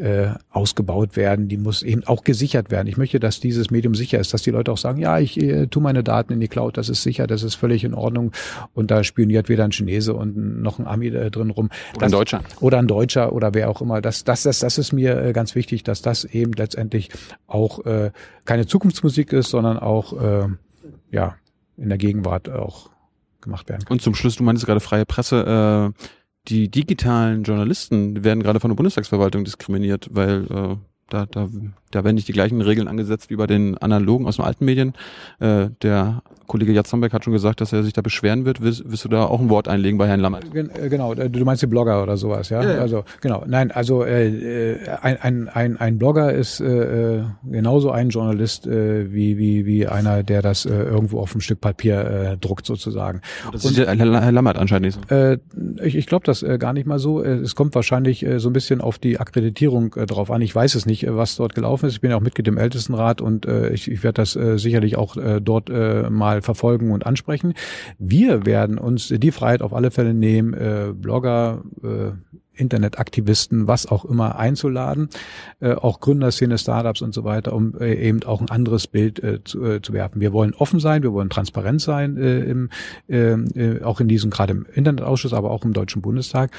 ausgebaut 0.51 1.15
werden, 1.15 1.47
die 1.47 1.57
muss 1.57 1.83
eben 1.83 2.03
auch 2.05 2.23
gesichert 2.23 2.71
werden. 2.71 2.87
Ich 2.87 2.97
möchte, 2.97 3.19
dass 3.19 3.39
dieses 3.39 3.71
Medium 3.71 3.95
sicher 3.95 4.19
ist, 4.19 4.33
dass 4.33 4.41
die 4.41 4.51
Leute 4.51 4.71
auch 4.71 4.77
sagen, 4.77 4.99
ja, 4.99 5.19
ich 5.19 5.41
äh, 5.41 5.67
tue 5.67 5.81
meine 5.81 6.03
Daten 6.03 6.33
in 6.33 6.39
die 6.39 6.47
Cloud, 6.47 6.77
das 6.77 6.89
ist 6.89 7.03
sicher, 7.03 7.27
das 7.27 7.43
ist 7.43 7.55
völlig 7.55 7.83
in 7.83 7.93
Ordnung 7.93 8.31
und 8.73 8.91
da 8.91 9.03
spioniert 9.03 9.49
weder 9.49 9.63
ein 9.63 9.71
Chinese 9.71 10.13
und 10.13 10.61
noch 10.61 10.79
ein 10.79 10.87
Ami 10.87 11.11
drin 11.11 11.49
rum. 11.49 11.69
Ein 11.99 12.11
Deutscher. 12.39 12.61
Oder 12.61 12.79
ein 12.79 12.87
Deutscher 12.87 13.33
oder 13.33 13.53
wer 13.53 13.69
auch 13.69 13.81
immer. 13.81 14.01
Das, 14.01 14.23
das, 14.23 14.43
das, 14.43 14.59
das 14.59 14.77
ist 14.77 14.91
mir 14.91 15.21
äh, 15.21 15.33
ganz 15.33 15.55
wichtig, 15.55 15.83
dass 15.83 16.01
das 16.01 16.25
eben 16.25 16.53
letztendlich 16.53 17.09
auch 17.47 17.85
äh, 17.85 18.11
keine 18.45 18.65
Zukunftsmusik 18.65 19.33
ist, 19.33 19.49
sondern 19.49 19.77
auch 19.77 20.13
äh, 20.13 20.47
ja 21.11 21.35
in 21.77 21.89
der 21.89 21.97
Gegenwart 21.97 22.49
auch 22.49 22.89
gemacht 23.41 23.69
werden 23.69 23.83
kann. 23.85 23.93
Und 23.93 24.01
zum 24.01 24.15
Schluss, 24.15 24.35
du 24.35 24.43
meinst 24.43 24.65
gerade 24.65 24.79
freie 24.79 25.05
Presse, 25.05 25.93
äh, 25.95 26.03
die 26.47 26.69
digitalen 26.69 27.43
Journalisten 27.43 28.23
werden 28.23 28.43
gerade 28.43 28.59
von 28.59 28.69
der 28.69 28.75
Bundestagsverwaltung 28.75 29.45
diskriminiert, 29.45 30.09
weil 30.11 30.45
äh, 30.51 30.75
da, 31.13 31.25
da, 31.25 31.47
da 31.91 32.03
werden 32.03 32.15
nicht 32.15 32.27
die 32.27 32.33
gleichen 32.33 32.61
Regeln 32.61 32.87
angesetzt 32.87 33.29
wie 33.29 33.35
bei 33.35 33.47
den 33.47 33.77
analogen 33.77 34.25
aus 34.25 34.37
den 34.37 34.45
alten 34.45 34.65
Medien. 34.65 34.93
Äh, 35.39 35.69
der 35.81 36.23
Kollege 36.47 36.73
Jatzombeck 36.73 37.13
hat 37.13 37.23
schon 37.23 37.33
gesagt, 37.33 37.61
dass 37.61 37.71
er 37.71 37.83
sich 37.83 37.93
da 37.93 38.01
beschweren 38.01 38.45
wird. 38.45 38.61
Willst, 38.61 38.83
willst 38.85 39.05
du 39.05 39.09
da 39.09 39.25
auch 39.25 39.39
ein 39.39 39.49
Wort 39.49 39.67
einlegen 39.67 39.97
bei 39.97 40.07
Herrn 40.07 40.19
Lammert? 40.19 40.45
Äh, 40.53 40.89
genau, 40.89 41.13
äh, 41.13 41.29
du 41.29 41.43
meinst 41.45 41.61
die 41.61 41.67
Blogger 41.67 42.03
oder 42.03 42.17
sowas, 42.17 42.49
ja? 42.49 42.63
ja, 42.63 42.73
ja. 42.73 42.79
Also 42.79 43.05
genau, 43.21 43.43
nein, 43.47 43.71
also 43.71 44.03
äh, 44.03 44.77
ein, 45.01 45.17
ein, 45.21 45.49
ein, 45.49 45.77
ein 45.77 45.97
Blogger 45.97 46.33
ist 46.33 46.59
äh, 46.59 47.17
äh, 47.17 47.23
genauso 47.49 47.91
ein 47.91 48.09
Journalist 48.09 48.67
äh, 48.67 49.13
wie, 49.13 49.37
wie, 49.37 49.65
wie 49.65 49.87
einer, 49.87 50.23
der 50.23 50.41
das 50.41 50.65
äh, 50.65 50.73
irgendwo 50.73 51.19
auf 51.19 51.33
einem 51.33 51.41
Stück 51.41 51.61
Papier 51.61 52.05
äh, 52.33 52.37
druckt 52.37 52.65
sozusagen. 52.65 53.21
Das 53.51 53.63
Und, 53.65 53.77
ist 53.77 53.87
Herr 53.87 54.31
Lammert 54.31 54.57
anscheinend 54.57 54.87
nicht 54.87 54.99
so. 55.09 55.15
Äh, 55.15 55.37
ich 55.83 55.95
ich 55.95 56.07
glaube 56.07 56.25
das 56.25 56.43
äh, 56.43 56.57
gar 56.57 56.73
nicht 56.73 56.87
mal 56.87 56.99
so. 56.99 57.21
Es 57.23 57.55
kommt 57.55 57.75
wahrscheinlich 57.75 58.25
äh, 58.25 58.39
so 58.39 58.49
ein 58.49 58.53
bisschen 58.53 58.81
auf 58.81 58.97
die 58.97 59.19
Akkreditierung 59.19 59.93
äh, 59.95 60.05
drauf 60.05 60.31
an. 60.31 60.41
Ich 60.41 60.53
weiß 60.53 60.75
es 60.75 60.85
nicht, 60.85 61.02
was 61.09 61.35
dort 61.35 61.55
gelaufen 61.55 61.87
ist. 61.87 61.93
Ich 61.93 62.01
bin 62.01 62.11
ja 62.11 62.17
auch 62.17 62.21
Mitglied 62.21 62.47
im 62.47 62.57
Ältestenrat 62.57 63.21
und 63.21 63.45
äh, 63.45 63.69
ich, 63.69 63.89
ich 63.89 64.03
werde 64.03 64.21
das 64.21 64.35
äh, 64.35 64.57
sicherlich 64.57 64.97
auch 64.97 65.17
äh, 65.17 65.41
dort 65.41 65.69
äh, 65.69 66.09
mal 66.09 66.41
verfolgen 66.41 66.91
und 66.91 67.05
ansprechen. 67.05 67.53
Wir 67.99 68.45
werden 68.45 68.77
uns 68.77 69.07
die 69.07 69.31
Freiheit 69.31 69.61
auf 69.61 69.73
alle 69.73 69.91
Fälle 69.91 70.13
nehmen, 70.13 70.53
äh, 70.53 70.93
Blogger, 70.93 71.63
äh, 71.83 72.11
Internetaktivisten, 72.55 73.67
was 73.67 73.87
auch 73.87 74.05
immer 74.05 74.37
einzuladen, 74.37 75.09
äh, 75.59 75.73
auch 75.73 75.99
Gründerszene, 75.99 76.57
Startups 76.57 77.01
und 77.01 77.13
so 77.13 77.23
weiter, 77.23 77.53
um 77.53 77.75
äh, 77.79 77.93
eben 77.95 78.23
auch 78.23 78.41
ein 78.41 78.49
anderes 78.49 78.87
Bild 78.87 79.21
äh, 79.23 79.43
zu, 79.43 79.63
äh, 79.65 79.81
zu 79.81 79.93
werfen. 79.93 80.21
Wir 80.21 80.33
wollen 80.33 80.53
offen 80.53 80.79
sein, 80.79 81.03
wir 81.03 81.13
wollen 81.13 81.29
transparent 81.29 81.81
sein, 81.81 82.17
äh, 82.17 82.39
im, 82.41 82.69
äh, 83.09 83.31
äh 83.33 83.81
auch 83.83 83.99
in 83.99 84.07
diesem 84.07 84.29
gerade 84.29 84.53
im 84.53 84.65
Internetausschuss, 84.71 85.33
aber 85.33 85.51
auch 85.51 85.65
im 85.65 85.73
Deutschen 85.73 86.01
Bundestag. 86.01 86.51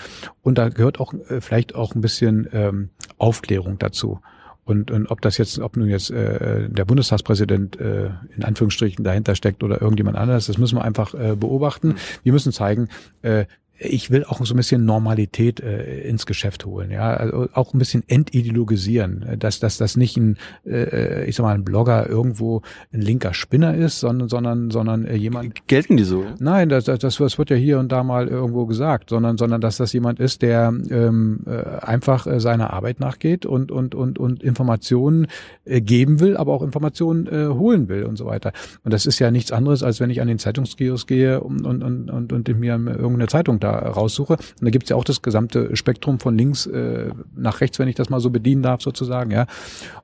Und 0.43 0.59
da 0.59 0.69
gehört 0.69 0.99
auch 0.99 1.15
äh, 1.15 1.41
vielleicht 1.41 1.75
auch 1.75 1.95
ein 1.95 2.01
bisschen 2.01 2.49
ähm, 2.53 2.91
Aufklärung 3.19 3.79
dazu. 3.79 4.21
Und, 4.65 4.91
und 4.91 5.09
ob 5.09 5.21
das 5.21 5.37
jetzt, 5.37 5.59
ob 5.59 5.77
nun 5.77 5.89
jetzt 5.89 6.11
äh, 6.11 6.69
der 6.69 6.85
Bundestagspräsident 6.85 7.79
äh, 7.79 8.11
in 8.35 8.45
Anführungsstrichen 8.45 9.05
dahinter 9.05 9.35
steckt 9.35 9.63
oder 9.63 9.83
irgendjemand 9.83 10.17
anderes, 10.17 10.47
das 10.47 10.59
müssen 10.59 10.79
wir 10.79 10.85
einfach 10.85 11.15
äh, 11.15 11.37
beobachten. 11.37 11.89
Mhm. 11.89 11.97
Wir 12.23 12.33
müssen 12.33 12.53
zeigen, 12.53 12.89
äh, 13.23 13.45
ich 13.79 14.11
will 14.11 14.25
auch 14.25 14.45
so 14.45 14.55
ein 14.55 14.57
bisschen 14.57 14.85
Normalität 14.85 15.61
äh, 15.61 16.03
ins 16.03 16.27
Geschäft 16.27 16.65
holen, 16.65 16.91
ja, 16.91 17.15
also 17.15 17.49
auch 17.55 17.75
ein 17.75 17.79
bisschen 17.79 18.05
entideologisieren, 18.07 19.37
dass 19.39 19.59
dass 19.59 19.79
das 19.79 19.97
nicht 19.97 20.17
ein, 20.17 20.39
äh, 20.65 21.25
ich 21.25 21.37
sag 21.37 21.45
mal, 21.45 21.55
ein 21.55 21.65
Blogger 21.65 22.09
irgendwo 22.09 22.63
ein 22.93 23.01
linker 23.01 23.35
Spinner 23.35 23.75
ist, 23.75 24.01
sondern 24.01 24.29
sondern 24.29 24.71
sondern 24.71 25.05
äh, 25.05 25.17
jemand. 25.17 25.67
Gelten 25.67 25.97
die 25.97 26.05
so? 26.05 26.25
Nein, 26.39 26.69
das, 26.69 26.85
das 26.85 27.01
das 27.01 27.39
wird 27.39 27.51
ja 27.51 27.57
hier 27.57 27.79
und 27.81 27.91
da 27.91 28.05
mal 28.05 28.29
irgendwo 28.29 28.67
gesagt, 28.67 29.11
sondern 29.11 29.39
sondern 29.39 29.61
dass 29.61 29.77
das 29.77 29.93
jemand 29.93 30.21
ist, 30.21 30.43
der 30.43 30.73
ähm, 30.91 31.41
äh, 31.47 31.85
einfach 31.85 32.27
äh, 32.27 32.39
seiner 32.39 32.73
Arbeit 32.73 33.01
nachgeht 33.01 33.45
und 33.45 33.73
und 33.73 33.95
und 33.97 34.19
und 34.19 34.43
Informationen 34.43 35.27
äh, 35.65 35.81
geben 35.81 36.21
will, 36.21 36.37
aber 36.37 36.53
auch 36.53 36.63
Informationen 36.63 37.27
äh, 37.27 37.49
holen 37.49 37.89
will 37.89 38.05
und 38.05 38.17
so 38.17 38.27
weiter. 38.27 38.53
Und 38.85 38.95
das 38.95 39.05
ist 39.07 39.19
ja 39.19 39.33
nichts 39.33 39.51
anderes, 39.51 39.83
als 39.83 39.99
wenn 39.99 40.11
ich 40.11 40.21
an 40.21 40.29
den 40.29 40.39
Zeitungskiosk 40.39 41.09
gehe 41.09 41.41
und 41.41 41.67
und 41.67 41.83
und 41.83 42.11
und, 42.11 42.33
und 42.33 42.49
mir 42.55 42.75
irgendeine 42.75 43.27
Zeitung 43.27 43.59
da 43.65 43.79
raussuche. 43.79 44.35
Und 44.35 44.63
da 44.63 44.71
gibt's 44.71 44.91
ja 44.91 44.97
auch 44.97 45.05
das 45.05 45.23
gesamte 45.23 45.75
Spektrum 45.77 46.21
von 46.21 46.37
links 46.37 46.67
äh, 46.67 47.11
nach 47.35 47.61
rechts, 47.61 47.79
wenn 47.79 47.89
ich 47.89 47.95
das 47.95 48.11
mal 48.11 48.21
so 48.21 48.31
bedienen 48.31 48.63
darf, 48.63 48.83
sozusagen, 48.83 49.31
ja. 49.31 49.47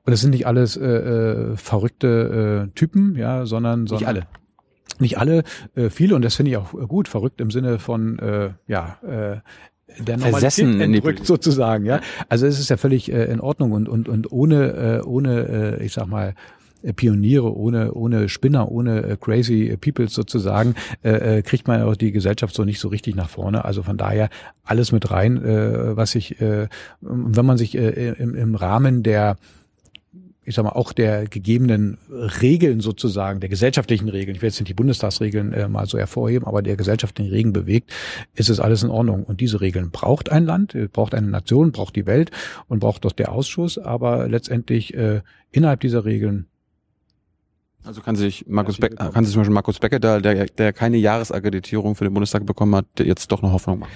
Und 0.05 0.13
es 0.13 0.21
sind 0.21 0.31
nicht 0.31 0.47
alles 0.47 0.77
äh, 0.77 0.85
äh, 0.85 1.57
verrückte 1.57 2.67
äh, 2.67 2.75
Typen, 2.75 3.15
ja, 3.15 3.45
sondern, 3.45 3.87
sondern 3.87 3.97
Nicht 3.99 4.07
alle. 4.07 4.27
nicht 4.99 5.17
alle, 5.19 5.43
äh, 5.75 5.89
viele 5.89 6.15
und 6.15 6.23
das 6.23 6.35
finde 6.35 6.51
ich 6.51 6.57
auch 6.57 6.71
gut, 6.87 7.07
verrückt 7.07 7.39
im 7.41 7.51
Sinne 7.51 7.79
von 7.79 8.19
äh, 8.19 8.49
ja 8.67 8.97
äh, 9.03 9.37
der 9.99 10.17
Normalität 10.17 10.79
entrückt 10.79 11.25
sozusagen, 11.25 11.85
ja. 11.85 11.99
Also 12.29 12.45
es 12.47 12.59
ist 12.59 12.69
ja 12.69 12.77
völlig 12.77 13.11
äh, 13.11 13.25
in 13.25 13.39
Ordnung 13.39 13.71
und 13.71 13.89
und 13.89 14.07
und 14.07 14.31
ohne 14.31 15.01
äh, 15.01 15.05
ohne 15.05 15.77
äh, 15.79 15.85
ich 15.85 15.93
sag 15.93 16.07
mal 16.07 16.33
Pioniere, 16.95 17.55
ohne 17.55 17.93
ohne 17.93 18.29
Spinner, 18.29 18.71
ohne 18.71 19.03
äh, 19.03 19.17
crazy 19.17 19.77
people 19.79 20.07
sozusagen, 20.07 20.75
äh, 21.03 21.37
äh, 21.37 21.41
kriegt 21.41 21.67
man 21.67 21.81
auch 21.83 21.95
die 21.95 22.11
Gesellschaft 22.11 22.55
so 22.55 22.63
nicht 22.63 22.79
so 22.79 22.87
richtig 22.87 23.15
nach 23.15 23.29
vorne. 23.29 23.65
Also 23.65 23.83
von 23.83 23.97
daher 23.97 24.29
alles 24.63 24.91
mit 24.91 25.11
rein, 25.11 25.43
äh, 25.43 25.95
was 25.95 26.11
sich, 26.11 26.39
äh, 26.41 26.67
wenn 27.01 27.45
man 27.45 27.57
sich 27.57 27.77
äh, 27.77 28.09
im, 28.11 28.35
im 28.35 28.55
Rahmen 28.55 29.03
der 29.03 29.37
ich 30.43 30.55
sag 30.55 30.63
mal, 30.63 30.71
auch 30.71 30.91
der 30.91 31.27
gegebenen 31.27 31.99
Regeln 32.09 32.79
sozusagen, 32.79 33.39
der 33.39 33.49
gesellschaftlichen 33.49 34.09
Regeln, 34.09 34.35
ich 34.35 34.41
will 34.41 34.49
jetzt 34.49 34.59
nicht 34.59 34.69
die 34.69 34.73
Bundestagsregeln 34.73 35.53
äh, 35.53 35.67
mal 35.67 35.85
so 35.85 35.99
hervorheben, 35.99 36.47
aber 36.47 36.63
der 36.63 36.75
gesellschaftlichen 36.75 37.31
Regeln 37.31 37.53
bewegt, 37.53 37.91
ist 38.33 38.49
es 38.49 38.59
alles 38.59 38.81
in 38.81 38.89
Ordnung. 38.89 39.23
Und 39.23 39.39
diese 39.39 39.61
Regeln 39.61 39.91
braucht 39.91 40.31
ein 40.31 40.45
Land, 40.45 40.73
äh, 40.73 40.87
braucht 40.87 41.13
eine 41.13 41.27
Nation, 41.27 41.71
braucht 41.71 41.95
die 41.95 42.07
Welt 42.07 42.31
und 42.67 42.79
braucht 42.79 43.05
doch 43.05 43.11
der 43.11 43.31
Ausschuss, 43.31 43.77
aber 43.77 44.27
letztendlich 44.27 44.95
äh, 44.95 45.21
innerhalb 45.51 45.81
dieser 45.81 46.05
Regeln 46.05 46.47
Also 47.83 48.01
kann 48.01 48.15
sich 48.15 48.45
Markus 48.47 48.77
Beck, 48.77 48.95
kann 48.95 49.23
sich 49.23 49.33
zum 49.33 49.41
Beispiel 49.41 49.53
Markus 49.53 49.79
Becker, 49.79 49.99
der, 49.99 50.21
der 50.21 50.45
der 50.45 50.73
keine 50.73 50.97
Jahresakkreditierung 50.97 51.95
für 51.95 52.03
den 52.03 52.13
Bundestag 52.13 52.45
bekommen 52.45 52.75
hat, 52.75 52.85
der 52.97 53.07
jetzt 53.07 53.31
doch 53.31 53.41
noch 53.41 53.51
Hoffnung 53.51 53.79
machen. 53.79 53.91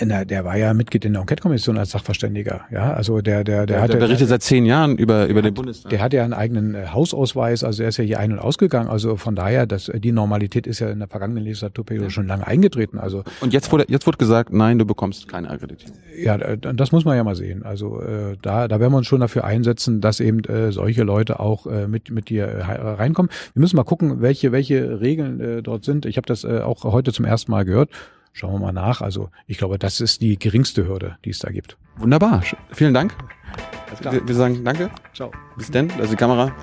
Äh, 0.00 0.04
Na, 0.06 0.24
der 0.24 0.44
war 0.44 0.56
ja 0.56 0.74
Mitglied 0.74 1.04
in 1.04 1.12
der 1.14 1.22
Enquete-Kommission 1.22 1.78
als 1.78 1.90
Sachverständiger. 1.90 2.62
Ja, 2.70 2.92
also 2.92 3.20
der, 3.20 3.44
der, 3.44 3.66
der, 3.66 3.66
Der, 3.66 3.82
hat 3.82 3.88
der 3.92 4.00
ja- 4.00 4.06
berichtet 4.06 4.28
seit 4.28 4.42
zehn 4.42 4.66
Jahren 4.66 4.96
über, 4.98 5.26
über 5.26 5.42
den 5.42 5.54
Bundestag. 5.54 5.90
der 5.90 6.00
hat 6.02 6.12
ja 6.12 6.24
einen 6.24 6.32
eigenen 6.34 6.74
äh, 6.74 6.86
Hausausweis, 6.92 7.64
also 7.64 7.82
er 7.82 7.88
ist 7.88 7.96
ja 7.96 8.04
hier 8.04 8.18
ein- 8.20 8.32
und 8.32 8.38
ausgegangen. 8.38 8.88
Also 8.88 9.16
von 9.16 9.34
daher, 9.36 9.66
das, 9.66 9.90
die 9.94 10.12
Normalität 10.12 10.66
ist 10.66 10.80
ja 10.80 10.90
in 10.90 10.98
der 10.98 11.08
vergangenen 11.08 11.44
Legislaturperiode 11.44 12.10
schon 12.10 12.26
lange 12.26 12.46
eingetreten. 12.46 12.98
Also 12.98 13.24
Und 13.40 13.52
jetzt 13.52 13.72
wurde, 13.72 13.86
jetzt 13.88 14.06
wurde 14.06 14.18
gesagt, 14.18 14.52
nein, 14.52 14.78
du 14.78 14.84
bekommst 14.84 15.28
keine 15.28 15.50
Akkreditierung. 15.50 15.96
ja, 16.22 16.36
äh, 16.36 16.58
das 16.58 16.92
muss 16.92 17.04
man 17.04 17.16
ja 17.16 17.24
mal 17.24 17.34
sehen. 17.36 17.62
Also 17.64 18.00
äh, 18.02 18.36
da, 18.42 18.68
da 18.68 18.80
werden 18.80 18.92
wir 18.92 18.98
uns 18.98 19.06
schon 19.06 19.20
dafür 19.20 19.44
einsetzen, 19.44 20.00
dass 20.00 20.20
eben 20.20 20.40
äh, 20.44 20.72
solche 20.72 21.02
Leute 21.02 21.40
auch 21.40 21.66
äh, 21.66 21.86
mit 21.88 22.10
mit 22.10 22.28
dir 22.28 22.46
äh, 22.46 22.62
reinkommen. 22.62 23.30
Wir 23.54 23.60
müssen 23.60 23.76
mal 23.76 23.84
gucken, 23.84 24.20
welche 24.20 24.52
welche 24.52 25.00
Regeln 25.00 25.40
äh, 25.40 25.62
dort 25.62 25.84
sind. 25.84 26.06
Ich 26.06 26.16
habe 26.16 26.26
das 26.26 26.44
äh, 26.44 26.60
auch 26.60 26.84
heute 26.84 27.12
zum 27.12 27.24
ersten 27.24 27.50
Mal 27.50 27.64
gehört. 27.64 27.90
Schauen 28.36 28.52
wir 28.52 28.58
mal 28.58 28.72
nach. 28.72 29.00
Also 29.00 29.30
ich 29.46 29.56
glaube, 29.56 29.78
das 29.78 29.98
ist 30.02 30.20
die 30.20 30.38
geringste 30.38 30.86
Hürde, 30.86 31.16
die 31.24 31.30
es 31.30 31.38
da 31.38 31.50
gibt. 31.50 31.78
Wunderbar. 31.96 32.42
Vielen 32.70 32.92
Dank. 32.92 33.16
Wir, 34.02 34.28
wir 34.28 34.34
sagen 34.34 34.62
Danke. 34.62 34.90
Ciao. 35.14 35.30
Bis 35.56 35.70
denn. 35.70 35.90
Also 35.92 36.10
die 36.10 36.16
Kamera. 36.16 36.54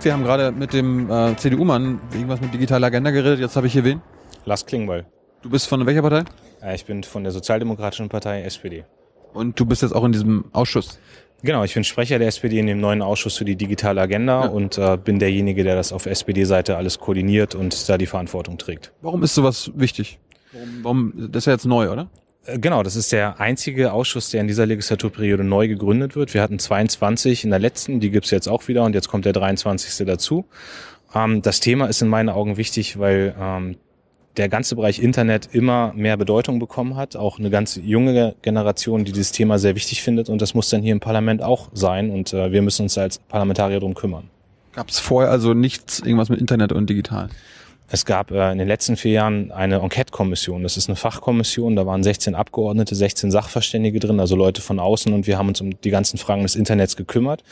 Sie 0.00 0.12
haben 0.12 0.22
gerade 0.22 0.52
mit 0.52 0.74
dem 0.74 1.10
äh, 1.10 1.34
CDU-Mann 1.38 1.98
irgendwas 2.12 2.42
mit 2.42 2.52
digitaler 2.52 2.88
Agenda 2.88 3.10
geredet. 3.10 3.40
Jetzt 3.40 3.56
habe 3.56 3.68
ich 3.68 3.72
hier 3.72 3.84
wen? 3.84 4.02
Lars 4.44 4.66
Klingbeil. 4.66 5.06
Du 5.40 5.48
bist 5.48 5.68
von 5.68 5.86
welcher 5.86 6.02
Partei? 6.02 6.24
Ich 6.74 6.84
bin 6.84 7.04
von 7.04 7.22
der 7.22 7.32
Sozialdemokratischen 7.32 8.10
Partei 8.10 8.42
SPD. 8.42 8.84
Und 9.32 9.58
du 9.58 9.64
bist 9.64 9.80
jetzt 9.80 9.92
auch 9.92 10.04
in 10.04 10.12
diesem 10.12 10.44
Ausschuss. 10.52 10.98
Genau, 11.46 11.64
ich 11.64 11.74
bin 11.74 11.84
Sprecher 11.84 12.18
der 12.18 12.28
SPD 12.28 12.58
in 12.58 12.66
dem 12.66 12.80
neuen 12.80 13.00
Ausschuss 13.02 13.36
für 13.38 13.44
die 13.44 13.56
digitale 13.56 14.00
Agenda 14.00 14.44
Ja. 14.44 14.50
und 14.50 14.76
äh, 14.78 14.98
bin 15.02 15.18
derjenige, 15.18 15.64
der 15.64 15.76
das 15.76 15.92
auf 15.92 16.06
SPD-Seite 16.06 16.76
alles 16.76 16.98
koordiniert 16.98 17.54
und 17.54 17.88
da 17.88 17.96
die 17.96 18.06
Verantwortung 18.06 18.58
trägt. 18.58 18.92
Warum 19.00 19.22
ist 19.22 19.34
sowas 19.34 19.70
wichtig? 19.74 20.18
Warum, 20.52 20.68
warum, 20.82 21.30
das 21.32 21.42
ist 21.42 21.46
ja 21.46 21.52
jetzt 21.52 21.64
neu, 21.66 21.90
oder? 21.90 22.08
Äh, 22.44 22.58
Genau, 22.58 22.82
das 22.82 22.96
ist 22.96 23.12
der 23.12 23.40
einzige 23.40 23.92
Ausschuss, 23.92 24.30
der 24.30 24.40
in 24.40 24.48
dieser 24.48 24.66
Legislaturperiode 24.66 25.44
neu 25.44 25.68
gegründet 25.68 26.16
wird. 26.16 26.34
Wir 26.34 26.42
hatten 26.42 26.58
22 26.58 27.44
in 27.44 27.50
der 27.50 27.58
letzten, 27.60 28.00
die 28.00 28.10
gibt's 28.10 28.30
jetzt 28.30 28.48
auch 28.48 28.66
wieder 28.68 28.84
und 28.84 28.94
jetzt 28.94 29.08
kommt 29.08 29.24
der 29.24 29.32
23. 29.32 30.06
dazu. 30.06 30.46
Ähm, 31.14 31.42
das 31.42 31.60
Thema 31.60 31.86
ist 31.86 32.02
in 32.02 32.08
meinen 32.08 32.28
Augen 32.28 32.56
wichtig, 32.56 32.98
weil 32.98 33.34
ähm, 33.40 33.76
der 34.36 34.48
ganze 34.48 34.76
Bereich 34.76 34.98
Internet 35.00 35.48
immer 35.52 35.92
mehr 35.94 36.16
Bedeutung 36.16 36.58
bekommen 36.58 36.96
hat. 36.96 37.16
Auch 37.16 37.38
eine 37.38 37.50
ganz 37.50 37.80
junge 37.82 38.34
Generation, 38.42 39.04
die 39.04 39.12
dieses 39.12 39.32
Thema 39.32 39.58
sehr 39.58 39.74
wichtig 39.74 40.02
findet 40.02 40.28
und 40.28 40.42
das 40.42 40.54
muss 40.54 40.68
dann 40.70 40.82
hier 40.82 40.92
im 40.92 41.00
Parlament 41.00 41.42
auch 41.42 41.68
sein 41.72 42.10
und 42.10 42.32
äh, 42.32 42.52
wir 42.52 42.62
müssen 42.62 42.82
uns 42.82 42.98
als 42.98 43.18
Parlamentarier 43.18 43.80
drum 43.80 43.94
kümmern. 43.94 44.24
Gab 44.72 44.90
es 44.90 44.98
vorher 44.98 45.30
also 45.30 45.54
nichts, 45.54 46.00
irgendwas 46.00 46.28
mit 46.28 46.38
Internet 46.38 46.72
und 46.72 46.90
digital? 46.90 47.30
Es 47.88 48.04
gab 48.04 48.32
äh, 48.32 48.50
in 48.50 48.58
den 48.58 48.66
letzten 48.66 48.96
vier 48.96 49.12
Jahren 49.12 49.52
eine 49.52 49.76
Enquete-Kommission. 49.76 50.62
Das 50.64 50.76
ist 50.76 50.88
eine 50.88 50.96
Fachkommission. 50.96 51.76
Da 51.76 51.86
waren 51.86 52.02
16 52.02 52.34
Abgeordnete, 52.34 52.94
16 52.94 53.30
Sachverständige 53.30 54.00
drin, 54.00 54.18
also 54.18 54.34
Leute 54.34 54.60
von 54.60 54.80
außen. 54.80 55.12
Und 55.12 55.26
wir 55.26 55.38
haben 55.38 55.48
uns 55.48 55.60
um 55.60 55.80
die 55.80 55.90
ganzen 55.90 56.18
Fragen 56.18 56.42
des 56.42 56.56
Internets 56.56 56.96
gekümmert. 56.96 57.44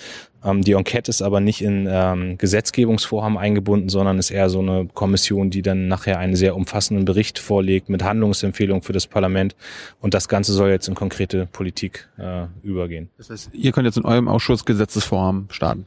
Ähm, 0.44 0.62
die 0.62 0.72
Enquete 0.72 1.08
ist 1.08 1.22
aber 1.22 1.40
nicht 1.40 1.62
in 1.62 1.86
ähm, 1.88 2.36
Gesetzgebungsvorhaben 2.36 3.38
eingebunden, 3.38 3.88
sondern 3.88 4.18
ist 4.18 4.30
eher 4.30 4.50
so 4.50 4.58
eine 4.58 4.86
Kommission, 4.92 5.50
die 5.50 5.62
dann 5.62 5.86
nachher 5.86 6.18
einen 6.18 6.34
sehr 6.34 6.56
umfassenden 6.56 7.04
Bericht 7.04 7.38
vorlegt 7.38 7.88
mit 7.88 8.02
Handlungsempfehlungen 8.02 8.82
für 8.82 8.92
das 8.92 9.06
Parlament. 9.06 9.54
Und 10.00 10.14
das 10.14 10.28
Ganze 10.28 10.52
soll 10.52 10.70
jetzt 10.70 10.88
in 10.88 10.96
konkrete 10.96 11.46
Politik 11.46 12.08
äh, 12.18 12.46
übergehen. 12.62 13.08
Das 13.18 13.30
heißt, 13.30 13.50
ihr 13.52 13.70
könnt 13.70 13.86
jetzt 13.86 13.98
in 13.98 14.04
eurem 14.04 14.26
Ausschuss 14.26 14.64
Gesetzesvorhaben 14.64 15.46
starten. 15.50 15.86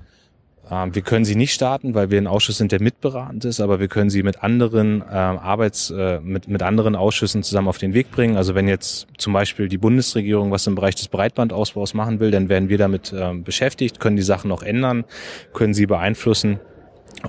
Ähm, 0.69 0.93
wir 0.93 1.01
können 1.01 1.25
sie 1.25 1.35
nicht 1.35 1.53
starten, 1.53 1.93
weil 1.93 2.09
wir 2.09 2.19
ein 2.19 2.27
Ausschuss 2.27 2.57
sind, 2.57 2.71
der 2.71 2.81
mitberatend 2.81 3.45
ist, 3.45 3.59
aber 3.59 3.79
wir 3.79 3.87
können 3.87 4.09
sie 4.09 4.23
mit 4.23 4.43
anderen 4.43 5.03
ähm, 5.09 5.39
Arbeits, 5.39 5.89
äh, 5.91 6.19
mit, 6.21 6.47
mit 6.47 6.63
anderen 6.63 6.95
Ausschüssen 6.95 7.43
zusammen 7.43 7.67
auf 7.67 7.77
den 7.77 7.93
Weg 7.93 8.11
bringen. 8.11 8.37
Also 8.37 8.55
wenn 8.55 8.67
jetzt 8.67 9.07
zum 9.17 9.33
Beispiel 9.33 9.67
die 9.67 9.77
Bundesregierung 9.77 10.51
was 10.51 10.67
im 10.67 10.75
Bereich 10.75 10.95
des 10.95 11.07
Breitbandausbaus 11.07 11.93
machen 11.93 12.19
will, 12.19 12.31
dann 12.31 12.49
werden 12.49 12.69
wir 12.69 12.77
damit 12.77 13.13
ähm, 13.17 13.43
beschäftigt, 13.43 13.99
können 13.99 14.15
die 14.15 14.23
Sachen 14.23 14.49
noch 14.49 14.63
ändern, 14.63 15.05
können 15.53 15.73
sie 15.73 15.85
beeinflussen. 15.85 16.59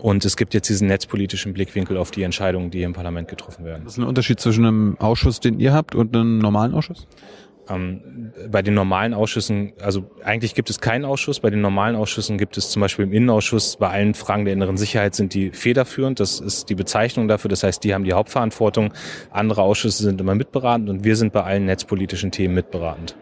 Und 0.01 0.25
es 0.25 0.37
gibt 0.37 0.53
jetzt 0.53 0.69
diesen 0.69 0.89
netzpolitischen 0.89 1.55
Blickwinkel 1.55 1.97
auf 1.97 2.11
die 2.11 2.23
Entscheidungen, 2.23 2.71
die 2.71 2.79
hier 2.79 2.87
im 2.87 2.93
Parlament 2.93 3.29
getroffen 3.29 3.65
werden. 3.65 3.85
Das 3.85 3.95
ist 3.95 3.99
ein 3.99 4.05
Unterschied 4.05 4.39
zwischen 4.39 4.67
einem 4.67 4.97
Ausschuss, 4.99 5.41
den 5.41 5.61
ihr 5.61 5.73
habt, 5.73 5.95
und 5.95 6.15
einem 6.15 6.39
normalen 6.39 6.75
Ausschuss? 6.75 7.07
Ähm, 7.69 8.33
bei 8.51 8.63
den 8.63 8.75
normalen 8.75 9.15
Ausschüssen, 9.15 9.73
also 9.81 10.11
eigentlich 10.25 10.55
gibt 10.55 10.71
es 10.71 10.81
keinen 10.81 11.05
Ausschuss. 11.05 11.41
Bei 11.41 11.51
den 11.51 11.61
normalen 11.61 11.97
Ausschüssen 11.97 12.39
gibt 12.39 12.57
es 12.57 12.71
zum 12.71 12.81
Beispiel 12.81 13.05
im 13.05 13.13
Innenausschuss 13.13 13.77
bei 13.77 13.89
allen 13.89 14.15
Fragen 14.15 14.45
der 14.45 14.55
inneren 14.55 14.77
Sicherheit 14.77 15.15
sind 15.15 15.35
die 15.35 15.51
federführend. 15.51 16.21
Das 16.21 16.41
ist 16.41 16.69
die 16.69 16.75
Bezeichnung 16.75 17.29
dafür. 17.29 17.49
Das 17.49 17.63
heißt, 17.63 17.83
die 17.85 17.95
haben 17.95 18.05
die 18.05 18.13
Hauptverantwortung. 18.13 18.93
Andere 19.31 19.63
Ausschüsse 19.63 20.03
sind 20.03 20.21
immer 20.21 20.35
mitberatend 20.35 20.89
und 20.89 21.05
wir 21.05 21.17
sind 21.17 21.33
bei 21.33 21.43
allen 21.43 21.67
netzpolitischen 21.67 22.31
Themen 22.31 22.55
mitberatend. 22.55 23.17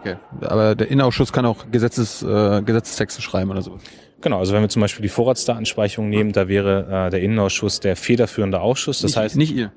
Okay. 0.00 0.16
Aber 0.40 0.74
der 0.74 0.88
Innenausschuss 0.88 1.32
kann 1.32 1.44
auch 1.44 1.70
Gesetzes, 1.70 2.22
äh, 2.22 2.62
Gesetzestexte 2.62 3.20
schreiben 3.20 3.50
oder 3.50 3.62
so. 3.62 3.78
Genau, 4.20 4.40
also 4.40 4.52
wenn 4.52 4.62
wir 4.62 4.68
zum 4.68 4.80
Beispiel 4.80 5.02
die 5.02 5.08
Vorratsdatenspeicherung 5.08 6.08
nehmen, 6.08 6.32
da 6.32 6.48
wäre 6.48 7.06
äh, 7.06 7.10
der 7.10 7.20
Innenausschuss 7.20 7.78
der 7.78 7.94
federführende 7.94 8.60
Ausschuss. 8.60 9.00
Das 9.00 9.12
nicht, 9.12 9.16
heißt, 9.16 9.36
nicht 9.36 9.54
ihr. 9.54 9.72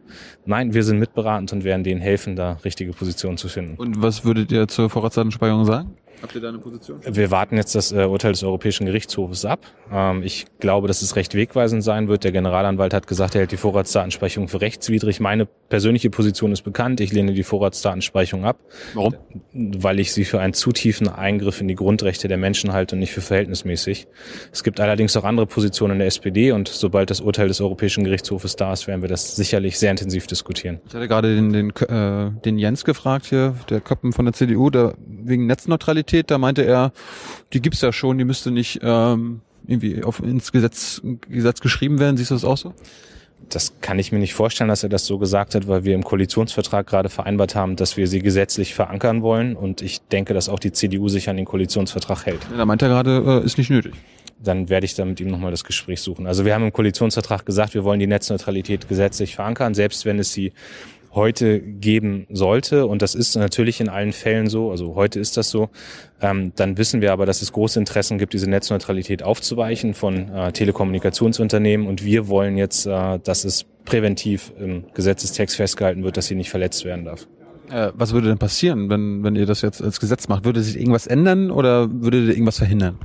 nein, 0.45 0.73
wir 0.73 0.83
sind 0.83 0.97
mitberatend 0.97 1.53
und 1.53 1.63
werden 1.63 1.83
denen 1.83 2.01
helfen, 2.01 2.35
da 2.35 2.53
richtige 2.65 2.91
Positionen 2.93 3.37
zu 3.37 3.49
finden. 3.49 3.75
Und 3.75 4.01
was 4.01 4.25
würdet 4.25 4.51
ihr 4.51 4.67
zur 4.67 4.89
Vorratsdatenspeicherung 4.89 5.65
sagen? 5.65 5.95
Habt 6.21 6.35
ihr 6.35 6.41
da 6.41 6.49
eine 6.49 6.59
Position? 6.59 6.99
Wir 7.03 7.31
warten 7.31 7.57
jetzt 7.57 7.73
das 7.73 7.91
äh, 7.91 8.05
Urteil 8.05 8.31
des 8.31 8.43
Europäischen 8.43 8.85
Gerichtshofes 8.85 9.45
ab. 9.45 9.59
Ähm, 9.91 10.21
ich 10.23 10.45
glaube, 10.59 10.87
dass 10.87 11.01
es 11.01 11.15
recht 11.15 11.33
wegweisend 11.33 11.83
sein 11.83 12.07
wird. 12.07 12.23
Der 12.23 12.31
Generalanwalt 12.31 12.93
hat 12.93 13.07
gesagt, 13.07 13.35
er 13.35 13.39
hält 13.39 13.51
die 13.51 13.57
Vorratsdatenspeicherung 13.57 14.47
für 14.47 14.61
rechtswidrig. 14.61 15.19
Meine 15.19 15.45
persönliche 15.45 16.09
Position 16.09 16.51
ist 16.51 16.61
bekannt. 16.61 17.01
Ich 17.01 17.11
lehne 17.11 17.33
die 17.33 17.43
Vorratsdatenspeicherung 17.43 18.45
ab, 18.45 18.59
Warum? 18.93 19.15
weil 19.53 19.99
ich 19.99 20.13
sie 20.13 20.25
für 20.25 20.39
einen 20.39 20.53
zu 20.53 20.71
tiefen 20.71 21.07
Eingriff 21.07 21.59
in 21.59 21.67
die 21.67 21.75
Grundrechte 21.75 22.27
der 22.27 22.37
Menschen 22.37 22.71
halte 22.71 22.95
und 22.95 22.99
nicht 22.99 23.13
für 23.13 23.21
verhältnismäßig. 23.21 24.07
Es 24.51 24.63
gibt 24.63 24.79
allerdings 24.79 25.17
auch 25.17 25.23
andere 25.23 25.47
Positionen 25.47 25.93
in 25.93 25.99
der 25.99 26.07
SPD 26.07 26.51
und 26.51 26.67
sobald 26.67 27.09
das 27.09 27.21
Urteil 27.21 27.47
des 27.47 27.61
Europäischen 27.61 28.03
Gerichtshofes 28.03 28.55
da 28.55 28.73
ist, 28.73 28.87
werden 28.87 29.01
wir 29.01 29.09
das 29.09 29.35
sicherlich 29.35 29.79
sehr 29.79 29.91
intensiv 29.91 30.27
diskutieren. 30.27 30.81
Ich 30.87 30.93
hatte 30.93 31.07
gerade 31.07 31.35
den, 31.35 31.51
den, 31.51 31.69
äh, 31.69 32.31
den 32.45 32.57
Jens 32.59 32.85
gefragt 32.85 33.25
hier, 33.25 33.55
der 33.69 33.81
Köppen 33.81 34.13
von 34.13 34.25
der 34.25 34.33
CDU, 34.33 34.69
da, 34.69 34.93
wegen 34.97 35.47
Netzneutralität, 35.47 36.10
da 36.11 36.37
meinte 36.37 36.63
er, 36.63 36.91
die 37.53 37.61
gibt's 37.61 37.81
ja 37.81 37.91
schon, 37.91 38.17
die 38.17 38.25
müsste 38.25 38.51
nicht 38.51 38.79
ähm, 38.83 39.41
irgendwie 39.67 40.03
auf, 40.03 40.19
ins 40.19 40.51
Gesetz, 40.51 41.01
Gesetz 41.29 41.61
geschrieben 41.61 41.99
werden. 41.99 42.17
Siehst 42.17 42.31
du 42.31 42.35
das 42.35 42.45
auch 42.45 42.57
so? 42.57 42.73
Das 43.49 43.73
kann 43.81 43.97
ich 43.99 44.11
mir 44.11 44.19
nicht 44.19 44.33
vorstellen, 44.33 44.69
dass 44.69 44.83
er 44.83 44.89
das 44.89 45.05
so 45.05 45.17
gesagt 45.17 45.55
hat, 45.55 45.67
weil 45.67 45.83
wir 45.83 45.95
im 45.95 46.03
Koalitionsvertrag 46.03 46.85
gerade 46.87 47.09
vereinbart 47.09 47.55
haben, 47.55 47.75
dass 47.75 47.97
wir 47.97 48.07
sie 48.07 48.21
gesetzlich 48.21 48.73
verankern 48.75 49.23
wollen. 49.23 49.55
Und 49.55 49.81
ich 49.81 50.01
denke, 50.01 50.33
dass 50.33 50.47
auch 50.47 50.59
die 50.59 50.71
CDU 50.71 51.09
sich 51.09 51.27
an 51.27 51.37
den 51.37 51.45
Koalitionsvertrag 51.45 52.25
hält. 52.25 52.41
Ja, 52.51 52.57
da 52.57 52.65
meint 52.65 52.81
er 52.81 52.89
gerade, 52.89 53.41
äh, 53.41 53.45
ist 53.45 53.57
nicht 53.57 53.69
nötig 53.69 53.93
dann 54.43 54.69
werde 54.69 54.85
ich 54.85 54.95
da 54.95 55.05
mit 55.05 55.19
ihm 55.19 55.27
nochmal 55.27 55.51
das 55.51 55.63
Gespräch 55.63 56.01
suchen. 56.01 56.25
Also 56.25 56.45
wir 56.45 56.53
haben 56.53 56.63
im 56.63 56.73
Koalitionsvertrag 56.73 57.45
gesagt, 57.45 57.73
wir 57.73 57.83
wollen 57.83 57.99
die 57.99 58.07
Netzneutralität 58.07 58.87
gesetzlich 58.89 59.35
verankern, 59.35 59.73
selbst 59.73 60.05
wenn 60.05 60.19
es 60.19 60.33
sie 60.33 60.51
heute 61.13 61.59
geben 61.59 62.27
sollte, 62.29 62.85
und 62.85 63.01
das 63.01 63.15
ist 63.15 63.35
natürlich 63.35 63.81
in 63.81 63.89
allen 63.89 64.13
Fällen 64.13 64.47
so, 64.47 64.71
also 64.71 64.95
heute 64.95 65.19
ist 65.19 65.37
das 65.37 65.49
so, 65.49 65.69
ähm, 66.21 66.53
dann 66.55 66.77
wissen 66.77 67.01
wir 67.01 67.11
aber, 67.11 67.25
dass 67.25 67.41
es 67.41 67.51
große 67.51 67.79
Interessen 67.79 68.17
gibt, 68.17 68.33
diese 68.33 68.49
Netzneutralität 68.49 69.23
aufzuweichen 69.23 69.93
von 69.93 70.29
äh, 70.29 70.51
Telekommunikationsunternehmen 70.51 71.87
und 71.87 72.05
wir 72.05 72.27
wollen 72.27 72.57
jetzt, 72.57 72.85
äh, 72.85 73.19
dass 73.19 73.43
es 73.43 73.65
präventiv 73.85 74.53
im 74.59 74.85
Gesetzestext 74.93 75.55
festgehalten 75.55 76.03
wird, 76.03 76.17
dass 76.17 76.27
sie 76.27 76.35
nicht 76.35 76.49
verletzt 76.49 76.85
werden 76.85 77.05
darf. 77.05 77.27
Äh, 77.71 77.91
was 77.93 78.11
würde 78.11 78.27
denn 78.27 78.37
passieren, 78.37 78.89
wenn, 78.89 79.23
wenn 79.23 79.35
ihr 79.35 79.45
das 79.45 79.61
jetzt 79.61 79.81
als 79.81 79.99
Gesetz 79.99 80.27
macht? 80.27 80.43
Würde 80.43 80.61
sich 80.61 80.77
irgendwas 80.77 81.07
ändern 81.07 81.51
oder 81.51 81.89
würde 81.89 82.19
ihr 82.19 82.29
irgendwas 82.29 82.57
verhindern? 82.57 82.97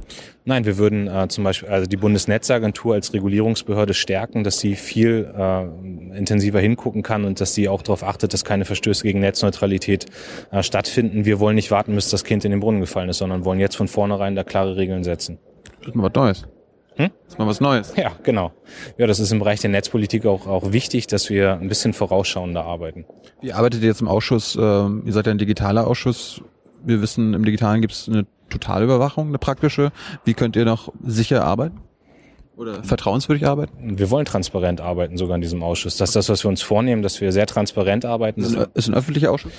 Nein, 0.44 0.64
wir 0.64 0.76
würden 0.76 1.06
äh, 1.06 1.28
zum 1.28 1.44
Beispiel 1.44 1.68
also 1.68 1.86
die 1.86 1.96
Bundesnetzagentur 1.96 2.94
als 2.94 3.12
Regulierungsbehörde 3.12 3.94
stärken, 3.94 4.42
dass 4.42 4.58
sie 4.58 4.74
viel 4.74 5.32
äh, 5.36 6.16
intensiver 6.16 6.58
hingucken 6.60 7.02
kann 7.02 7.24
und 7.24 7.40
dass 7.40 7.54
sie 7.54 7.68
auch 7.68 7.82
darauf 7.82 8.02
achtet, 8.02 8.32
dass 8.32 8.44
keine 8.44 8.64
Verstöße 8.64 9.04
gegen 9.04 9.20
Netzneutralität 9.20 10.06
äh, 10.50 10.62
stattfinden. 10.62 11.24
Wir 11.24 11.38
wollen 11.38 11.54
nicht 11.54 11.70
warten, 11.70 11.94
bis 11.94 12.10
das 12.10 12.24
Kind 12.24 12.44
in 12.44 12.50
den 12.50 12.60
Brunnen 12.60 12.80
gefallen 12.80 13.08
ist, 13.08 13.18
sondern 13.18 13.44
wollen 13.44 13.60
jetzt 13.60 13.76
von 13.76 13.88
vornherein 13.88 14.34
da 14.34 14.42
klare 14.42 14.76
Regeln 14.76 15.04
setzen. 15.04 15.38
Das 15.78 15.88
ist 15.88 15.94
mal 15.94 16.04
was 16.04 16.14
Neues. 16.14 16.55
Hm? 16.96 17.10
Das 17.24 17.34
ist 17.34 17.38
mal 17.38 17.46
was 17.46 17.60
Neues. 17.60 17.94
Ja, 17.96 18.12
genau. 18.22 18.52
Ja, 18.96 19.06
das 19.06 19.20
ist 19.20 19.30
im 19.30 19.38
Bereich 19.38 19.60
der 19.60 19.70
Netzpolitik 19.70 20.24
auch, 20.26 20.46
auch 20.46 20.72
wichtig, 20.72 21.06
dass 21.06 21.28
wir 21.30 21.52
ein 21.52 21.68
bisschen 21.68 21.92
vorausschauender 21.92 22.64
arbeiten. 22.64 23.04
Wie 23.40 23.52
arbeitet 23.52 23.82
ihr 23.82 23.88
jetzt 23.88 24.00
im 24.00 24.08
Ausschuss? 24.08 24.56
Ähm, 24.60 25.02
ihr 25.04 25.12
seid 25.12 25.26
ja 25.26 25.32
ein 25.32 25.38
digitaler 25.38 25.86
Ausschuss. 25.86 26.40
Wir 26.84 27.02
wissen, 27.02 27.34
im 27.34 27.44
Digitalen 27.44 27.80
gibt 27.82 27.92
es 27.92 28.08
eine 28.08 28.26
Totalüberwachung, 28.48 29.28
eine 29.28 29.38
praktische. 29.38 29.92
Wie 30.24 30.34
könnt 30.34 30.56
ihr 30.56 30.64
noch 30.64 30.92
sicher 31.04 31.44
arbeiten? 31.44 31.80
Oder 32.56 32.82
vertrauenswürdig 32.82 33.46
arbeiten? 33.46 33.98
Wir 33.98 34.10
wollen 34.10 34.24
transparent 34.24 34.80
arbeiten, 34.80 35.18
sogar 35.18 35.34
in 35.34 35.42
diesem 35.42 35.62
Ausschuss. 35.62 35.98
Das 35.98 36.10
ist 36.10 36.16
das, 36.16 36.30
was 36.30 36.44
wir 36.44 36.48
uns 36.48 36.62
vornehmen, 36.62 37.02
dass 37.02 37.20
wir 37.20 37.30
sehr 37.30 37.46
transparent 37.46 38.06
arbeiten. 38.06 38.40
Das 38.42 38.68
ist 38.72 38.88
ein 38.88 38.94
öffentlicher 38.94 39.30
Ausschuss? 39.30 39.52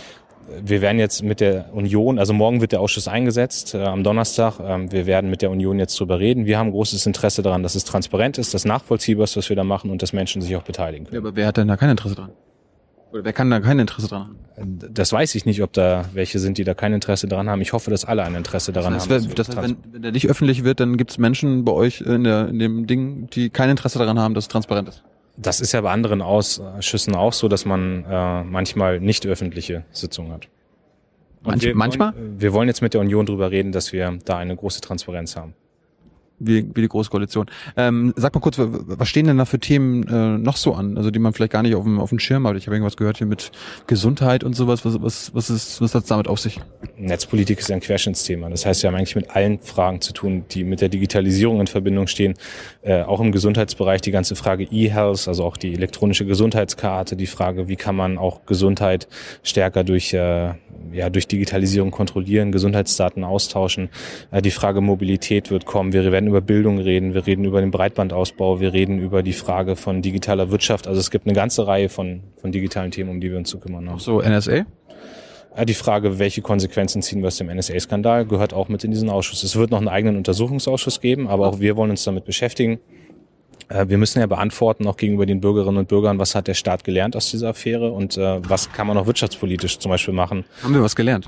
Wir 0.63 0.81
werden 0.81 0.99
jetzt 0.99 1.23
mit 1.23 1.39
der 1.39 1.73
Union, 1.73 2.19
also 2.19 2.33
morgen 2.33 2.61
wird 2.61 2.71
der 2.71 2.81
Ausschuss 2.81 3.07
eingesetzt, 3.07 3.73
äh, 3.73 3.83
am 3.83 4.03
Donnerstag. 4.03 4.59
Ähm, 4.59 4.91
wir 4.91 5.05
werden 5.05 5.29
mit 5.29 5.41
der 5.41 5.51
Union 5.51 5.79
jetzt 5.79 5.99
drüber 5.99 6.19
reden. 6.19 6.45
Wir 6.45 6.57
haben 6.57 6.71
großes 6.71 7.05
Interesse 7.05 7.41
daran, 7.41 7.63
dass 7.63 7.75
es 7.75 7.83
transparent 7.83 8.37
ist, 8.37 8.53
dass 8.53 8.65
nachvollziehbar 8.65 9.25
ist, 9.25 9.37
was 9.37 9.49
wir 9.49 9.55
da 9.55 9.63
machen 9.63 9.89
und 9.89 10.01
dass 10.01 10.13
Menschen 10.13 10.41
sich 10.41 10.55
auch 10.55 10.63
beteiligen 10.63 11.05
können. 11.05 11.15
Ja, 11.15 11.19
aber 11.21 11.35
wer 11.35 11.47
hat 11.47 11.57
denn 11.57 11.67
da 11.67 11.77
kein 11.77 11.89
Interesse 11.89 12.15
dran? 12.15 12.31
Oder 13.11 13.23
wer 13.23 13.33
kann 13.33 13.49
da 13.49 13.59
kein 13.59 13.79
Interesse 13.79 14.07
dran 14.07 14.35
haben? 14.57 14.79
Das 14.91 15.13
weiß 15.13 15.35
ich 15.35 15.45
nicht, 15.45 15.63
ob 15.63 15.71
da 15.73 16.05
welche 16.13 16.39
sind, 16.39 16.57
die 16.57 16.63
da 16.63 16.73
kein 16.73 16.93
Interesse 16.93 17.27
dran 17.27 17.49
haben. 17.49 17.61
Ich 17.61 17.71
hoffe, 17.71 17.89
dass 17.89 18.03
alle 18.03 18.23
ein 18.23 18.35
Interesse 18.35 18.73
daran 18.73 18.93
das 18.93 19.09
heißt, 19.09 19.27
haben. 19.27 19.35
Das 19.35 19.47
heißt, 19.47 19.57
wenn, 19.61 19.77
wenn 19.91 20.01
der 20.01 20.11
nicht 20.11 20.29
öffentlich 20.29 20.63
wird, 20.63 20.79
dann 20.81 20.97
gibt 20.97 21.11
es 21.11 21.17
Menschen 21.17 21.63
bei 21.63 21.71
euch 21.71 22.01
in, 22.01 22.25
der, 22.25 22.49
in 22.49 22.59
dem 22.59 22.85
Ding, 22.85 23.29
die 23.29 23.49
kein 23.49 23.69
Interesse 23.69 23.97
daran 23.97 24.19
haben, 24.19 24.33
dass 24.33 24.45
es 24.45 24.47
transparent 24.49 24.89
ist. 24.89 25.03
Das 25.37 25.61
ist 25.61 25.71
ja 25.71 25.81
bei 25.81 25.91
anderen 25.91 26.21
Ausschüssen 26.21 27.15
auch 27.15 27.33
so, 27.33 27.47
dass 27.47 27.63
man 27.65 28.03
äh, 28.05 28.43
manchmal 28.43 28.99
nicht 28.99 29.25
öffentliche 29.27 29.85
Sitzungen 29.91 30.31
hat. 30.31 30.47
Manch, 31.43 31.61
wir 31.61 31.75
manchmal? 31.75 32.15
Wollen, 32.15 32.41
wir 32.41 32.53
wollen 32.53 32.67
jetzt 32.67 32.81
mit 32.81 32.93
der 32.93 33.01
Union 33.01 33.25
drüber 33.25 33.51
reden, 33.51 33.71
dass 33.71 33.93
wir 33.93 34.17
da 34.25 34.37
eine 34.37 34.55
große 34.55 34.81
Transparenz 34.81 35.35
haben. 35.35 35.53
Wie, 36.39 36.69
wie 36.75 36.81
die 36.81 36.87
Große 36.87 37.09
Koalition. 37.09 37.47
Ähm, 37.75 38.13
sag 38.15 38.35
mal 38.35 38.41
kurz, 38.41 38.57
was 38.59 39.07
stehen 39.07 39.25
denn 39.25 39.39
da 39.39 39.45
für 39.45 39.59
Themen 39.59 40.07
äh, 40.07 40.37
noch 40.37 40.55
so 40.57 40.75
an, 40.75 40.95
also 40.95 41.09
die 41.09 41.17
man 41.17 41.33
vielleicht 41.33 41.51
gar 41.51 41.63
nicht 41.63 41.73
auf 41.73 41.83
dem, 41.83 41.99
auf 41.99 42.09
dem 42.09 42.19
Schirm 42.19 42.47
hat? 42.47 42.55
Ich 42.57 42.67
habe 42.67 42.75
irgendwas 42.75 42.95
gehört 42.95 43.17
hier 43.17 43.25
mit 43.25 43.51
Gesundheit 43.87 44.43
und 44.43 44.53
sowas. 44.53 44.85
Was, 44.85 45.01
was, 45.01 45.33
was, 45.33 45.49
ist, 45.49 45.81
was 45.81 45.95
hat 45.95 46.09
damit 46.11 46.27
auf 46.27 46.39
sich? 46.39 46.59
Netzpolitik 46.95 47.59
ist 47.59 47.71
ein 47.71 47.79
Querschnittsthema. 47.79 48.49
Das 48.49 48.67
heißt, 48.67 48.83
wir 48.83 48.89
haben 48.89 48.95
eigentlich 48.95 49.15
mit 49.15 49.31
allen 49.31 49.57
Fragen 49.59 49.99
zu 50.01 50.13
tun, 50.13 50.45
die 50.51 50.63
mit 50.63 50.81
der 50.81 50.89
Digitalisierung 50.89 51.59
in 51.59 51.67
Verbindung 51.67 52.05
stehen. 52.05 52.35
Äh, 52.83 53.01
auch 53.01 53.19
im 53.19 53.31
Gesundheitsbereich 53.31 54.01
die 54.01 54.11
ganze 54.11 54.35
Frage 54.35 54.65
E-Health, 54.65 55.27
also 55.27 55.43
auch 55.43 55.57
die 55.57 55.73
elektronische 55.73 56.25
Gesundheitskarte, 56.25 57.15
die 57.15 57.27
Frage, 57.27 57.67
wie 57.67 57.77
kann 57.77 57.95
man 57.95 58.19
auch 58.19 58.45
Gesundheit 58.45 59.07
stärker 59.41 59.83
durch 59.83 60.13
äh, 60.13 60.53
ja, 60.91 61.09
durch 61.09 61.27
Digitalisierung 61.27 61.91
kontrollieren, 61.91 62.51
Gesundheitsdaten 62.51 63.23
austauschen. 63.23 63.89
Äh, 64.31 64.41
die 64.41 64.51
Frage 64.51 64.81
Mobilität 64.81 65.51
wird 65.51 65.65
kommen. 65.65 65.93
Wir 65.93 66.11
werden 66.11 66.26
über 66.27 66.41
Bildung 66.41 66.79
reden, 66.79 67.13
wir 67.13 67.25
reden 67.25 67.45
über 67.45 67.61
den 67.61 67.71
Breitbandausbau, 67.71 68.59
wir 68.59 68.73
reden 68.73 68.99
über 68.99 69.23
die 69.23 69.33
Frage 69.33 69.75
von 69.75 70.01
digitaler 70.01 70.51
Wirtschaft. 70.51 70.87
Also 70.87 70.99
es 70.99 71.11
gibt 71.11 71.25
eine 71.25 71.33
ganze 71.33 71.67
Reihe 71.67 71.89
von, 71.89 72.21
von 72.39 72.51
digitalen 72.51 72.91
Themen, 72.91 73.09
um 73.09 73.19
die 73.19 73.31
wir 73.31 73.37
uns 73.37 73.49
zu 73.49 73.59
kümmern 73.59 73.89
haben. 73.89 73.99
So, 73.99 74.21
NSA? 74.21 74.65
Ja, 75.57 75.65
die 75.65 75.73
Frage, 75.73 76.19
welche 76.19 76.41
Konsequenzen 76.41 77.01
ziehen 77.01 77.21
wir 77.21 77.27
aus 77.27 77.37
dem 77.37 77.47
NSA-Skandal, 77.47 78.25
gehört 78.27 78.53
auch 78.53 78.69
mit 78.69 78.83
in 78.83 78.91
diesen 78.91 79.09
Ausschuss. 79.09 79.43
Es 79.43 79.55
wird 79.55 79.71
noch 79.71 79.79
einen 79.79 79.87
eigenen 79.87 80.15
Untersuchungsausschuss 80.17 81.01
geben, 81.01 81.27
aber 81.27 81.47
auch 81.47 81.59
wir 81.59 81.75
wollen 81.75 81.89
uns 81.89 82.03
damit 82.03 82.25
beschäftigen. 82.25 82.79
Äh, 83.69 83.87
wir 83.89 83.97
müssen 83.97 84.19
ja 84.19 84.27
beantworten, 84.27 84.87
auch 84.87 84.97
gegenüber 84.97 85.25
den 85.25 85.41
Bürgerinnen 85.41 85.77
und 85.77 85.87
Bürgern, 85.87 86.19
was 86.19 86.35
hat 86.35 86.47
der 86.47 86.53
Staat 86.53 86.83
gelernt 86.83 87.15
aus 87.15 87.31
dieser 87.31 87.49
Affäre 87.49 87.91
und 87.91 88.17
äh, 88.17 88.39
was 88.47 88.71
kann 88.71 88.87
man 88.87 88.97
auch 88.97 89.07
wirtschaftspolitisch 89.07 89.79
zum 89.79 89.89
Beispiel 89.89 90.13
machen. 90.13 90.45
Haben 90.63 90.73
wir 90.73 90.83
was 90.83 90.95
gelernt? 90.95 91.27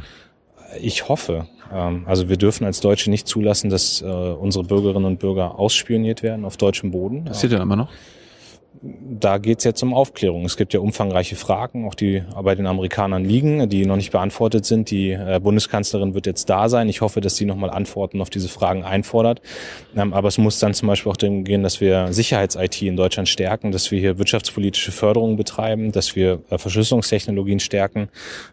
Ich 0.82 1.08
hoffe. 1.10 1.48
Ähm, 1.72 2.04
also 2.06 2.30
wir 2.30 2.38
dürfen 2.38 2.66
als 2.66 2.80
Deutsche 2.80 3.10
nicht 3.10 3.28
zulassen, 3.28 3.70
dass 3.70 4.02
äh, 4.02 4.06
unsere 4.06 4.64
Bürgerinnen 4.64 5.06
und 5.06 5.20
Bürger 5.20 5.58
ausspioniert 5.58 6.24
werden 6.24 6.46
auf 6.46 6.58
deutschem 6.58 6.92
Boden. 6.92 7.26
Passiert 7.26 7.52
ja 7.52 7.62
immer 7.62 7.76
noch? 7.76 7.90
Da 8.82 9.40
geht 9.40 9.60
es 9.60 9.66
jetzt 9.66 9.84
um 9.84 9.94
Aufklärung. 9.94 10.46
Es 10.46 10.56
gibt 10.56 10.74
ja 10.74 10.80
umfangreiche 10.80 11.36
Fragen, 11.36 11.86
auch 11.86 11.96
die 11.96 12.24
bei 12.42 12.56
den 12.56 12.66
Amerikanern 12.66 13.26
liegen, 13.26 13.68
die 13.70 13.86
noch 13.86 13.98
nicht 13.98 14.12
beantwortet 14.12 14.66
sind. 14.66 14.90
Die 14.90 15.12
äh, 15.12 15.40
Bundeskanzlerin 15.42 16.14
wird 16.14 16.26
jetzt 16.26 16.50
da 16.50 16.70
sein. 16.70 16.88
Ich 16.88 17.02
hoffe, 17.02 17.20
dass 17.20 17.36
sie 17.36 17.46
nochmal 17.46 17.72
Antworten 17.72 18.22
auf 18.22 18.30
diese 18.30 18.48
Fragen 18.48 18.84
einfordert. 18.84 19.42
Ähm, 19.98 20.14
aber 20.14 20.30
es 20.30 20.38
muss 20.38 20.60
dann 20.60 20.74
zum 20.74 20.88
Beispiel 20.88 21.12
auch 21.12 21.18
darum 21.18 21.44
gehen, 21.44 21.62
dass 21.62 21.82
wir 21.82 22.14
Sicherheits-IT 22.14 22.82
in 22.82 22.96
Deutschland 22.96 23.28
stärken, 23.28 23.72
dass 23.72 23.92
wir 23.92 24.00
hier 24.00 24.18
wirtschaftspolitische 24.18 24.92
Förderung 24.92 25.36
betreiben, 25.36 25.92
dass 25.92 26.16
wir 26.16 26.42
äh, 26.50 26.58
Verschlüsselungstechnologien 26.58 27.60
stärken 27.60 28.08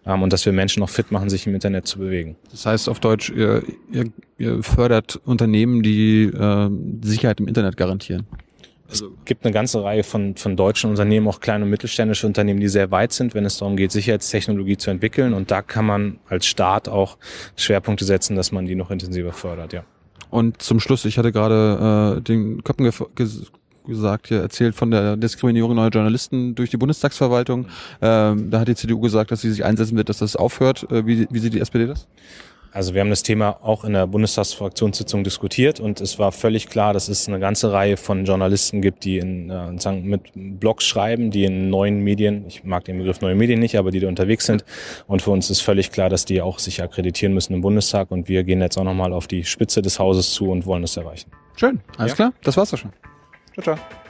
ähm, 0.05 0.23
und 0.23 0.33
dass 0.33 0.45
wir 0.45 0.53
Menschen 0.53 0.81
noch 0.81 0.91
fit 0.91 1.13
machen, 1.13 1.31
sich 1.31 1.47
im 1.47 1.55
Internet 1.55 1.87
zu 1.87 2.01
bewegen. 2.01 2.37
Das 2.51 2.67
heißt 2.67 2.89
auf 2.89 2.99
Deutsch, 2.99 3.31
ihr, 3.31 3.63
ihr, 3.93 4.07
ihr 4.39 4.63
fördert 4.63 5.21
Unternehmen, 5.25 5.83
die 5.83 6.25
äh, 6.25 6.71
Sicherheit 7.03 7.39
im 7.39 7.47
Internet 7.47 7.77
garantieren. 7.77 8.27
Also 8.89 9.07
es 9.07 9.25
gibt 9.25 9.45
eine 9.45 9.53
ganze 9.53 9.83
Reihe 9.83 10.05
von, 10.05 10.37
von 10.37 10.57
deutschen 10.57 10.91
Unternehmen, 10.91 11.27
auch 11.29 11.41
kleine 11.41 11.65
und 11.65 11.71
mittelständische 11.71 12.27
Unternehmen, 12.27 12.61
die 12.61 12.69
sehr 12.69 12.91
weit 12.91 13.13
sind, 13.13 13.35
wenn 13.35 13.45
es 13.45 13.59
darum 13.59 13.77
geht, 13.77 13.93
Sicherheitstechnologie 13.93 14.77
zu 14.77 14.91
entwickeln. 14.91 15.35
Und 15.35 15.51
da 15.51 15.63
kann 15.63 15.87
man 15.87 16.19
als 16.29 16.47
Staat 16.47 16.89
auch 16.89 17.19
Schwerpunkte 17.57 18.05
setzen, 18.05 18.37
dass 18.37 18.53
man 18.53 18.67
die 18.67 18.75
noch 18.75 18.91
intensiver 18.91 19.33
fördert, 19.33 19.73
ja. 19.73 19.85
Und 20.31 20.61
zum 20.61 20.81
Schluss, 20.81 21.05
ich 21.05 21.19
hatte 21.19 21.33
gerade 21.33 22.17
äh, 22.19 22.21
den 22.21 22.63
Köppen 22.65 22.91
gesagt, 23.87 24.27
hier 24.29 24.41
erzählt 24.41 24.75
von 24.75 24.91
der 24.91 25.17
Diskriminierung 25.17 25.75
neuer 25.75 25.91
Journalisten 25.91 26.55
durch 26.55 26.71
die 26.71 26.77
Bundestagsverwaltung. 26.77 27.67
Ähm, 28.03 28.51
da 28.51 28.61
hat 28.61 28.69
die 28.69 28.75
CDU 28.75 29.01
gesagt, 29.01 29.31
dass 29.31 29.41
sie 29.41 29.51
sich 29.51 29.65
einsetzen 29.65 29.97
wird, 29.97 30.09
dass 30.09 30.19
das 30.19 30.37
aufhört. 30.37 30.91
Äh, 30.91 31.07
wie, 31.07 31.27
wie 31.31 31.39
sieht 31.39 31.55
die 31.55 31.61
SPD 31.61 31.87
das? 31.87 32.09
Also 32.77 32.93
wir 32.93 33.01
haben 33.01 33.09
das 33.09 33.23
Thema 33.23 33.57
auch 33.63 33.85
in 33.85 33.95
der 33.95 34.07
Bundestagsfraktionssitzung 34.07 35.25
diskutiert 35.25 35.81
und 35.81 36.03
es 36.03 36.19
war 36.19 36.31
völlig 36.31 36.69
klar, 36.69 36.93
dass 36.93 37.09
es 37.09 37.27
eine 37.27 37.41
ganze 37.41 37.73
Reihe 37.73 37.97
von 37.97 38.27
Journalisten 38.27 38.83
gibt, 38.83 39.05
die 39.05 39.17
in, 39.17 39.49
äh, 39.49 39.81
sagen, 39.81 40.05
mit 40.05 40.21
Blogs 40.35 40.85
schreiben, 40.85 41.31
die 41.31 41.45
in 41.45 41.71
neuen 41.71 42.01
Medien, 42.01 42.45
ich 42.47 42.65
mag 42.65 42.85
den 42.85 42.99
Begriff 42.99 43.23
neue 43.23 43.35
Medien 43.35 43.61
nicht, 43.61 43.79
aber 43.79 43.93
die 43.93 44.01
da 44.01 44.09
unterwegs 44.09 44.45
sind. 44.45 44.67
Und 45.07 45.23
für 45.23 45.31
uns 45.31 45.49
ist 45.49 45.63
völlig 45.63 45.91
klar, 45.91 46.11
dass 46.11 46.27
die 46.27 46.43
auch 46.43 46.59
sich 46.59 46.83
akkreditieren 46.83 47.33
müssen 47.33 47.55
im 47.55 47.63
Bundestag 47.63 48.11
und 48.11 48.29
wir 48.29 48.45
gehen 48.45 48.61
jetzt 48.61 48.77
auch 48.77 48.85
nochmal 48.85 49.15
auf 49.15 49.27
die 49.27 49.45
Spitze 49.45 49.81
des 49.81 49.99
Hauses 49.99 50.33
zu 50.33 50.51
und 50.51 50.67
wollen 50.67 50.83
das 50.83 50.99
erreichen. 50.99 51.31
Schön, 51.57 51.81
alles 51.97 52.13
ja. 52.13 52.17
klar, 52.17 52.33
das 52.43 52.59
war's 52.59 52.73
doch 52.73 52.79
schon. 52.79 52.93
Ciao, 53.55 53.75
ciao. 53.75 54.06